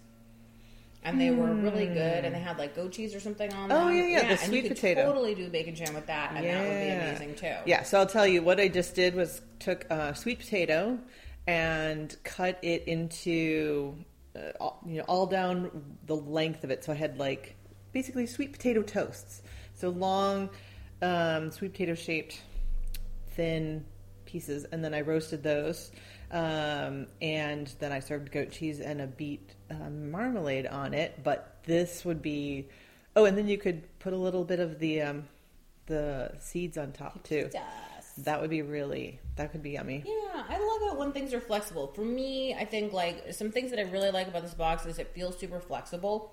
And 1.04 1.22
they 1.22 1.30
were 1.30 1.54
really 1.54 1.86
good, 1.86 2.26
and 2.26 2.34
they 2.34 2.40
had 2.40 2.58
like 2.58 2.76
goat 2.76 2.92
cheese 2.94 3.14
or 3.14 3.20
something 3.20 3.54
on 3.54 3.72
oh, 3.72 3.76
them. 3.76 3.88
Oh, 3.88 3.90
yeah, 3.92 4.08
yeah, 4.08 4.22
the 4.22 4.28
and 4.30 4.40
sweet 4.40 4.64
you 4.64 4.70
could 4.70 4.78
potato. 4.78 5.06
Totally 5.06 5.36
do 5.36 5.48
bacon 5.50 5.76
jam 5.76 5.94
with 5.94 6.08
that, 6.08 6.32
and 6.32 6.44
that 6.44 6.62
would 6.64 6.80
be 6.80 6.88
amazing 6.90 7.36
too. 7.36 7.54
Yeah. 7.68 7.84
So 7.84 8.00
I'll 8.00 8.08
tell 8.08 8.26
you 8.26 8.42
what 8.42 8.60
I 8.60 8.68
just 8.68 8.96
did 8.96 9.14
was 9.14 9.42
took 9.60 9.86
a 9.92 10.16
sweet 10.16 10.40
potato 10.40 10.98
and 11.46 12.16
cut 12.24 12.58
it 12.64 12.88
into, 12.88 13.96
uh, 14.36 14.70
you 14.86 14.98
know, 14.98 15.04
all 15.08 15.26
down 15.26 15.98
the 16.06 16.16
length 16.16 16.64
of 16.64 16.72
it. 16.72 16.84
So 16.84 16.92
I 16.92 16.96
had 16.96 17.18
like 17.18 17.56
basically 17.92 18.26
sweet 18.28 18.52
potato 18.52 18.82
toasts. 18.82 19.42
So 19.74 19.90
long, 19.90 20.50
um, 21.02 21.52
sweet 21.52 21.74
potato 21.74 21.96
shaped, 21.96 22.42
thin 23.32 23.86
pieces, 24.26 24.66
and 24.66 24.84
then 24.84 24.94
I 24.94 25.02
roasted 25.02 25.44
those. 25.44 25.92
Um, 26.32 27.08
and 27.22 27.74
then 27.80 27.92
I 27.92 28.00
served 28.00 28.32
goat 28.32 28.52
cheese 28.52 28.80
and 28.80 29.02
a 29.02 29.08
beet 29.08 29.56
uh, 29.70 29.90
marmalade 29.90 30.68
on 30.68 30.94
it. 30.94 31.24
But 31.24 31.60
this 31.64 32.04
would 32.04 32.22
be, 32.22 32.68
oh, 33.16 33.26
and 33.26 33.38
then 33.38 33.48
you 33.48 33.58
could 33.58 33.84
put 34.00 34.14
a 34.14 34.18
little 34.18 34.44
bit 34.44 34.60
of 34.60 34.80
the 34.80 35.02
um, 35.02 35.28
the 35.86 36.32
seeds 36.40 36.78
on 36.78 36.92
top 36.92 37.24
too. 37.24 37.50
That 38.20 38.40
would 38.42 38.50
be 38.50 38.62
really 38.62 39.20
that 39.36 39.52
could 39.52 39.62
be 39.62 39.72
yummy. 39.72 40.04
Yeah, 40.06 40.44
I 40.48 40.58
love 40.58 40.94
it 40.94 40.98
when 40.98 41.12
things 41.12 41.34
are 41.34 41.42
flexible. 41.42 41.88
For 41.88 42.02
me, 42.02 42.54
I 42.54 42.64
think 42.66 42.94
like 42.94 43.34
some 43.34 43.52
things 43.52 43.72
that 43.72 43.80
I 43.80 43.84
really 43.84 44.12
like 44.12 44.28
about 44.30 44.44
this 44.44 44.54
box 44.54 44.86
is 44.86 45.00
it 45.00 45.14
feels 45.14 45.38
super 45.38 45.60
flexible. 45.60 46.32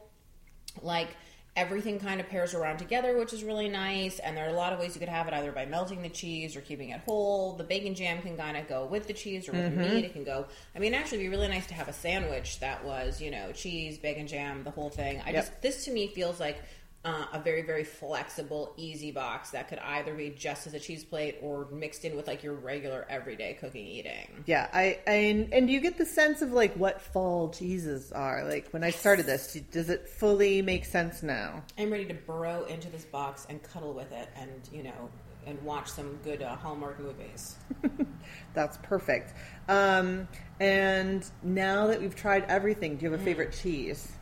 Like 0.80 1.08
everything 1.54 2.00
kind 2.00 2.18
of 2.18 2.26
pairs 2.30 2.54
around 2.54 2.78
together, 2.78 3.18
which 3.18 3.32
is 3.34 3.44
really 3.44 3.68
nice. 3.68 4.18
And 4.20 4.34
there 4.36 4.46
are 4.46 4.50
a 4.50 4.54
lot 4.54 4.72
of 4.72 4.78
ways 4.78 4.94
you 4.94 5.00
could 5.00 5.08
have 5.10 5.26
it 5.28 5.34
either 5.34 5.52
by 5.52 5.66
melting 5.66 6.00
the 6.00 6.08
cheese 6.08 6.56
or 6.56 6.60
keeping 6.62 6.90
it 6.90 7.00
whole. 7.00 7.56
The 7.56 7.64
bacon 7.64 7.94
jam 7.94 8.22
can 8.22 8.36
kind 8.38 8.56
of 8.56 8.68
go 8.68 8.86
with 8.86 9.06
the 9.06 9.12
cheese 9.12 9.48
or 9.48 9.52
with 9.52 9.62
Mm-hmm. 9.66 9.82
the 9.82 9.88
meat. 9.88 10.04
It 10.04 10.12
can 10.14 10.24
go. 10.24 10.46
I 10.74 10.78
mean, 10.78 10.94
actually, 10.94 11.18
it'd 11.18 11.30
be 11.30 11.36
really 11.36 11.48
nice 11.48 11.66
to 11.66 11.74
have 11.74 11.88
a 11.88 11.92
sandwich 11.92 12.60
that 12.60 12.82
was, 12.84 13.20
you 13.20 13.30
know, 13.30 13.52
cheese, 13.52 13.98
bacon 13.98 14.26
jam, 14.26 14.62
the 14.64 14.70
whole 14.70 14.88
thing. 14.88 15.20
I 15.26 15.30
Yep. 15.32 15.34
just 15.34 15.60
this 15.62 15.84
to 15.86 15.92
me 15.92 16.06
feels 16.06 16.40
like 16.40 16.62
uh, 17.04 17.26
a 17.32 17.40
very 17.40 17.62
very 17.62 17.84
flexible, 17.84 18.74
easy 18.76 19.10
box 19.10 19.50
that 19.50 19.68
could 19.68 19.80
either 19.80 20.14
be 20.14 20.30
just 20.30 20.66
as 20.66 20.74
a 20.74 20.78
cheese 20.78 21.04
plate 21.04 21.36
or 21.42 21.66
mixed 21.72 22.04
in 22.04 22.16
with 22.16 22.28
like 22.28 22.42
your 22.42 22.54
regular 22.54 23.06
everyday 23.08 23.54
cooking 23.54 23.86
eating. 23.86 24.44
Yeah, 24.46 24.68
I, 24.72 25.00
I 25.06 25.10
and, 25.10 25.52
and 25.52 25.70
you 25.70 25.80
get 25.80 25.98
the 25.98 26.06
sense 26.06 26.42
of 26.42 26.52
like 26.52 26.74
what 26.74 27.00
fall 27.00 27.50
cheeses 27.50 28.12
are. 28.12 28.44
Like 28.44 28.68
when 28.70 28.84
I 28.84 28.90
started 28.90 29.26
this, 29.26 29.54
does 29.72 29.90
it 29.90 30.08
fully 30.08 30.62
make 30.62 30.84
sense 30.84 31.22
now? 31.22 31.64
I'm 31.76 31.90
ready 31.90 32.06
to 32.06 32.14
burrow 32.14 32.64
into 32.66 32.88
this 32.88 33.04
box 33.04 33.46
and 33.48 33.62
cuddle 33.62 33.94
with 33.94 34.12
it, 34.12 34.28
and 34.36 34.50
you 34.72 34.84
know, 34.84 35.10
and 35.46 35.60
watch 35.62 35.90
some 35.90 36.18
good 36.22 36.42
uh, 36.42 36.54
Hallmark 36.56 37.00
movies. 37.00 37.56
That's 38.54 38.78
perfect. 38.78 39.34
Um, 39.68 40.28
and 40.60 41.28
now 41.42 41.88
that 41.88 42.00
we've 42.00 42.14
tried 42.14 42.44
everything, 42.48 42.96
do 42.96 43.06
you 43.06 43.10
have 43.10 43.20
a 43.20 43.24
favorite 43.24 43.52
cheese? 43.52 44.12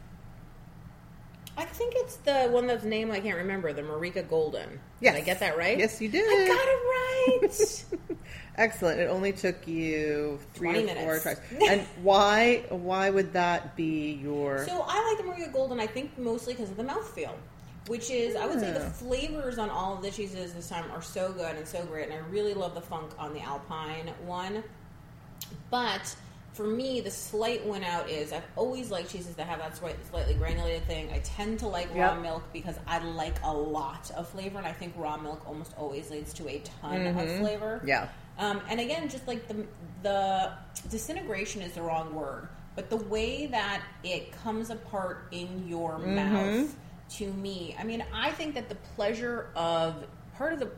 I 1.61 1.65
think 1.65 1.93
it's 1.95 2.17
the 2.17 2.49
one 2.49 2.67
that's 2.67 2.85
name 2.85 3.11
I 3.11 3.21
can't 3.21 3.37
remember, 3.37 3.75
the 3.75 3.83
Marieke 3.83 4.27
Golden. 4.31 4.81
Yes. 5.01 5.15
Did 5.15 5.23
I 5.23 5.25
get 5.27 5.41
that 5.41 5.59
right? 5.59 5.79
Yes, 5.79 6.01
you 6.01 6.09
did. 6.09 6.25
I 6.27 6.49
got 6.49 6.67
it 6.67 8.09
right. 8.09 8.17
Excellent. 8.57 8.99
It 8.99 9.11
only 9.11 9.33
took 9.33 9.69
you 9.69 10.39
three 10.55 10.73
20 10.73 10.91
or 10.91 10.95
four 10.95 11.19
tries. 11.19 11.41
and 11.69 11.83
why 12.03 12.65
why 12.71 13.11
would 13.11 13.35
that 13.35 13.77
be 13.77 14.13
your 14.23 14.65
so 14.67 14.85
I 14.89 15.07
like 15.09 15.19
the 15.19 15.31
Marieke 15.31 15.53
Golden, 15.53 15.79
I 15.81 15.87
think 15.87 16.17
mostly 16.19 16.55
because 16.55 16.71
of 16.71 16.79
the 16.79 16.85
mouthfeel. 16.85 17.35
Which 17.89 18.11
is, 18.11 18.37
I 18.37 18.47
would 18.47 18.61
say, 18.61 18.73
the 18.73 18.81
flavors 18.81 19.59
on 19.59 19.69
all 19.69 19.97
of 19.97 20.03
the 20.03 20.11
cheeses 20.11 20.53
this 20.53 20.69
time 20.69 20.91
are 20.93 21.03
so 21.03 21.33
good 21.33 21.57
and 21.57 21.67
so 21.67 21.85
great, 21.87 22.05
and 22.05 22.13
I 22.13 22.19
really 22.29 22.55
love 22.55 22.75
the 22.75 22.81
funk 22.81 23.11
on 23.19 23.35
the 23.35 23.41
Alpine 23.41 24.13
one. 24.25 24.63
But 25.71 26.15
for 26.61 26.67
me, 26.67 27.01
the 27.01 27.11
slight 27.11 27.65
win 27.67 27.83
out 27.83 28.11
is 28.11 28.35
I've 28.35 28.45
always 28.55 28.91
liked 28.91 29.11
cheeses 29.11 29.35
that 29.37 29.47
have 29.47 29.61
that 29.61 29.79
slight, 29.79 29.97
slightly 30.11 30.35
granulated 30.35 30.85
thing. 30.87 31.11
I 31.11 31.21
tend 31.21 31.59
to 31.61 31.67
like 31.67 31.89
raw 31.95 32.13
Yep. 32.13 32.21
milk 32.21 32.43
because 32.53 32.79
I 32.87 32.99
like 32.99 33.37
a 33.45 33.51
lot 33.51 34.11
of 34.15 34.29
flavor, 34.29 34.59
and 34.59 34.67
I 34.67 34.73
think 34.73 34.93
raw 34.95 35.17
milk 35.17 35.41
almost 35.49 35.73
always 35.79 36.11
leads 36.11 36.35
to 36.35 36.47
a 36.51 36.59
ton 36.83 37.07
of 37.07 37.15
flavor. 37.39 37.79
Mm-hmm. 37.79 37.89
Yeah. 37.89 38.09
Um, 38.39 38.61
and 38.69 38.79
again, 38.79 39.09
just 39.09 39.27
like 39.27 39.49
the 39.49 39.65
the 40.03 40.53
disintegration 40.91 41.63
is 41.63 41.73
the 41.73 41.81
wrong 41.81 42.15
word, 42.15 42.49
but 42.75 42.91
the 42.91 42.97
way 42.99 43.47
that 43.47 43.81
it 44.05 44.31
comes 44.33 44.69
apart 44.69 45.29
in 45.33 45.67
your 45.67 45.93
Mm-hmm. 45.93 46.15
mouth, 46.15 46.77
to 47.17 47.33
me, 47.33 47.75
I 47.81 47.85
mean, 47.85 48.05
I 48.13 48.33
think 48.33 48.55
that 48.57 48.69
the 48.69 48.77
pleasure 48.97 49.49
of 49.57 50.05
part 50.41 50.55
of 50.55 50.61
the 50.61 50.71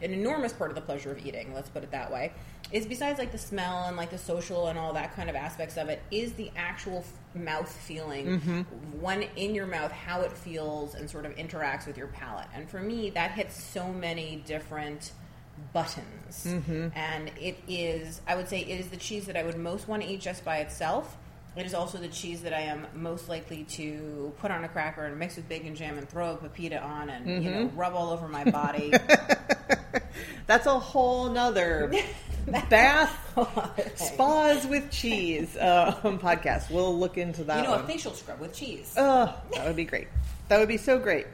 an 0.00 0.12
enormous 0.12 0.52
part 0.52 0.70
of 0.70 0.76
the 0.76 0.80
pleasure 0.80 1.10
of 1.10 1.26
eating, 1.26 1.52
let's 1.52 1.68
put 1.68 1.82
it 1.82 1.90
that 1.90 2.12
way, 2.12 2.32
is 2.70 2.86
besides 2.86 3.18
like 3.18 3.32
the 3.32 3.38
smell 3.38 3.86
and 3.88 3.96
like 3.96 4.10
the 4.10 4.18
social 4.18 4.68
and 4.68 4.78
all 4.78 4.92
that 4.92 5.16
kind 5.16 5.28
of 5.28 5.34
aspects 5.34 5.76
of 5.76 5.88
it, 5.88 6.00
is 6.12 6.32
the 6.34 6.48
actual 6.56 6.98
f- 6.98 7.12
mouth 7.34 7.68
feeling 7.70 8.26
Mm-hmm. 8.38 8.60
when 9.00 9.22
in 9.34 9.56
your 9.56 9.66
mouth, 9.66 9.90
how 9.90 10.20
it 10.20 10.30
feels 10.32 10.94
and 10.94 11.10
sort 11.10 11.26
of 11.26 11.34
interacts 11.34 11.88
with 11.88 11.98
your 11.98 12.06
palate. 12.06 12.46
And 12.54 12.70
for 12.70 12.80
me, 12.80 13.10
that 13.10 13.32
hits 13.32 13.60
so 13.60 13.88
many 13.92 14.44
different 14.46 15.10
buttons. 15.72 16.46
Mm-hmm. 16.46 16.88
And 16.94 17.32
it 17.40 17.58
is, 17.66 18.20
I 18.28 18.36
would 18.36 18.48
say, 18.48 18.60
it 18.60 18.78
is 18.78 18.90
the 18.90 18.96
cheese 18.96 19.26
that 19.26 19.36
I 19.36 19.42
would 19.42 19.58
most 19.58 19.88
want 19.88 20.02
to 20.04 20.08
eat 20.08 20.20
just 20.20 20.44
by 20.44 20.58
itself. 20.58 21.16
It 21.56 21.66
is 21.66 21.74
also 21.74 21.98
the 21.98 22.08
cheese 22.08 22.42
that 22.42 22.52
I 22.52 22.60
am 22.60 22.86
most 22.94 23.28
likely 23.28 23.64
to 23.70 24.32
put 24.38 24.50
on 24.52 24.62
a 24.62 24.68
cracker 24.68 25.04
and 25.04 25.18
mix 25.18 25.34
with 25.36 25.48
bacon 25.48 25.74
jam 25.74 25.98
and 25.98 26.08
throw 26.08 26.32
a 26.32 26.36
pepita 26.36 26.80
on 26.80 27.10
and 27.10 27.26
you 27.42 27.50
Mm-hmm. 27.50 27.60
know 27.64 27.66
rub 27.74 27.94
all 27.94 28.10
over 28.10 28.28
my 28.28 28.44
body. 28.50 28.92
That's 30.46 30.66
a 30.66 30.78
whole 30.78 31.28
nother 31.30 31.92
bath 32.70 33.14
spas 33.96 34.66
with 34.66 34.90
cheese 34.90 35.56
um, 35.56 36.18
podcast. 36.18 36.70
We'll 36.70 36.96
look 36.96 37.18
into 37.18 37.44
that. 37.44 37.58
you 37.58 37.64
know, 37.64 37.70
one. 37.72 37.80
a 37.80 37.86
facial 37.86 38.12
scrub 38.14 38.40
with 38.40 38.54
cheese. 38.54 38.94
Oh, 38.96 39.34
that 39.54 39.66
would 39.66 39.76
be 39.76 39.84
great. 39.84 40.08
That 40.48 40.58
would 40.60 40.68
be 40.68 40.78
so 40.78 40.98
great. 40.98 41.26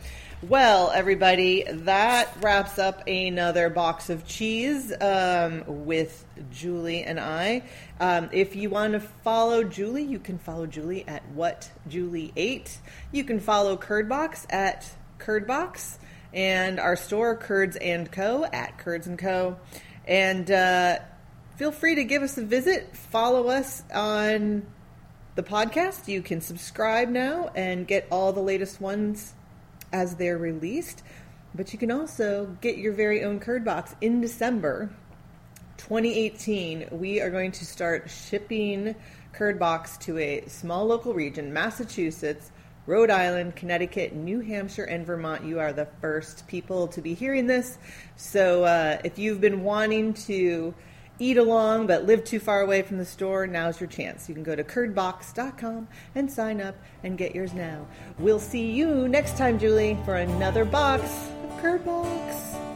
Well, 0.49 0.91
everybody, 0.91 1.65
that 1.67 2.37
wraps 2.43 2.79
up 2.79 3.09
another 3.09 3.71
box 3.71 4.11
of 4.11 4.27
cheese 4.27 4.93
um, 5.01 5.65
with 5.87 6.23
Julie 6.51 7.03
and 7.03 7.19
I. 7.19 7.63
Um, 7.99 8.29
if 8.31 8.55
you 8.55 8.69
want 8.69 8.93
to 8.93 9.01
follow 9.01 9.65
Julie, 9.65 10.03
you 10.03 10.19
can 10.19 10.37
follow 10.37 10.67
Julie 10.67 11.09
at 11.09 11.27
what 11.31 11.71
Julie 11.89 12.31
ate. 12.37 12.77
You 13.11 13.25
can 13.25 13.41
follow 13.41 13.79
Curdbox 13.79 14.45
at 14.51 14.91
Curdbox, 15.19 15.97
and 16.35 16.79
our 16.79 16.97
store 16.97 17.37
Curds 17.37 17.77
and 17.77 18.13
Co 18.13 18.45
at 18.45 18.77
Curds 18.77 19.07
and 19.07 19.19
Co. 19.19 19.57
And 20.07 20.51
uh, 20.51 20.99
feel 21.57 21.73
free 21.73 21.95
to 21.95 22.05
give 22.05 22.23
us 22.23 22.37
a 22.37 22.45
visit. 22.45 22.95
Follow 22.95 23.49
us 23.49 23.83
on 23.95 24.67
the 25.37 25.43
podcast. 25.43 26.07
You 26.07 26.21
can 26.21 26.43
subscribe 26.43 27.09
now 27.09 27.51
and 27.55 27.87
get 27.87 28.07
all 28.11 28.35
the 28.35 28.43
latest 28.43 28.79
ones 28.79 29.33
as 29.95 30.17
they're 30.17 30.37
released. 30.37 31.03
But 31.55 31.73
you 31.73 31.79
can 31.79 31.93
also 31.93 32.57
get 32.61 32.79
your 32.79 32.93
very 32.93 33.23
own 33.23 33.39
Curd 33.39 33.65
box 33.65 33.95
in 34.01 34.21
December 34.21 34.91
2018. 35.77 36.89
We 36.91 37.21
are 37.21 37.31
going 37.31 37.53
to 37.53 37.65
start 37.65 38.11
shipping 38.11 38.97
Curd 39.33 39.59
box 39.59 39.97
to 39.99 40.19
a 40.19 40.47
small 40.49 40.85
local 40.85 41.15
region, 41.15 41.53
Massachusetts, 41.53 42.51
Rhode 42.87 43.11
Island, 43.11 43.55
Connecticut, 43.55 44.15
New 44.15 44.41
Hampshire, 44.41 44.85
and 44.85 45.07
Vermont. 45.07 45.45
You 45.45 45.61
are 45.61 45.73
the 45.73 45.87
first 46.01 46.47
people 46.49 46.89
to 46.89 47.01
be 47.01 47.15
hearing 47.15 47.47
this. 47.47 47.79
So 48.17 48.65
uh, 48.65 48.99
if 49.05 49.19
you've 49.19 49.41
been 49.41 49.63
wanting 49.63 50.13
to 50.15 50.75
eat 51.19 51.37
along 51.37 51.87
but 51.87 52.05
live 52.07 52.25
too 52.25 52.41
far 52.41 52.61
away 52.61 52.83
from 52.83 52.99
the 52.99 53.05
store, 53.05 53.47
now's 53.47 53.81
your 53.81 53.89
chance. 53.89 54.29
You 54.29 54.35
can 54.35 54.45
go 54.45 54.57
to 54.57 54.65
curdbox.com 54.65 55.89
and 56.15 56.31
sign 56.31 56.61
up 56.61 56.77
and 57.03 57.19
get 57.19 57.35
yours 57.35 57.53
now. 57.53 57.87
We'll 58.19 58.41
see 58.41 58.71
you 58.71 59.09
next 59.09 59.37
time, 59.37 59.59
Julie, 59.59 59.99
for 60.05 60.17
another 60.17 60.65
box 60.65 61.05
of 61.45 61.61
Curd 61.61 61.85
Box. 61.85 62.74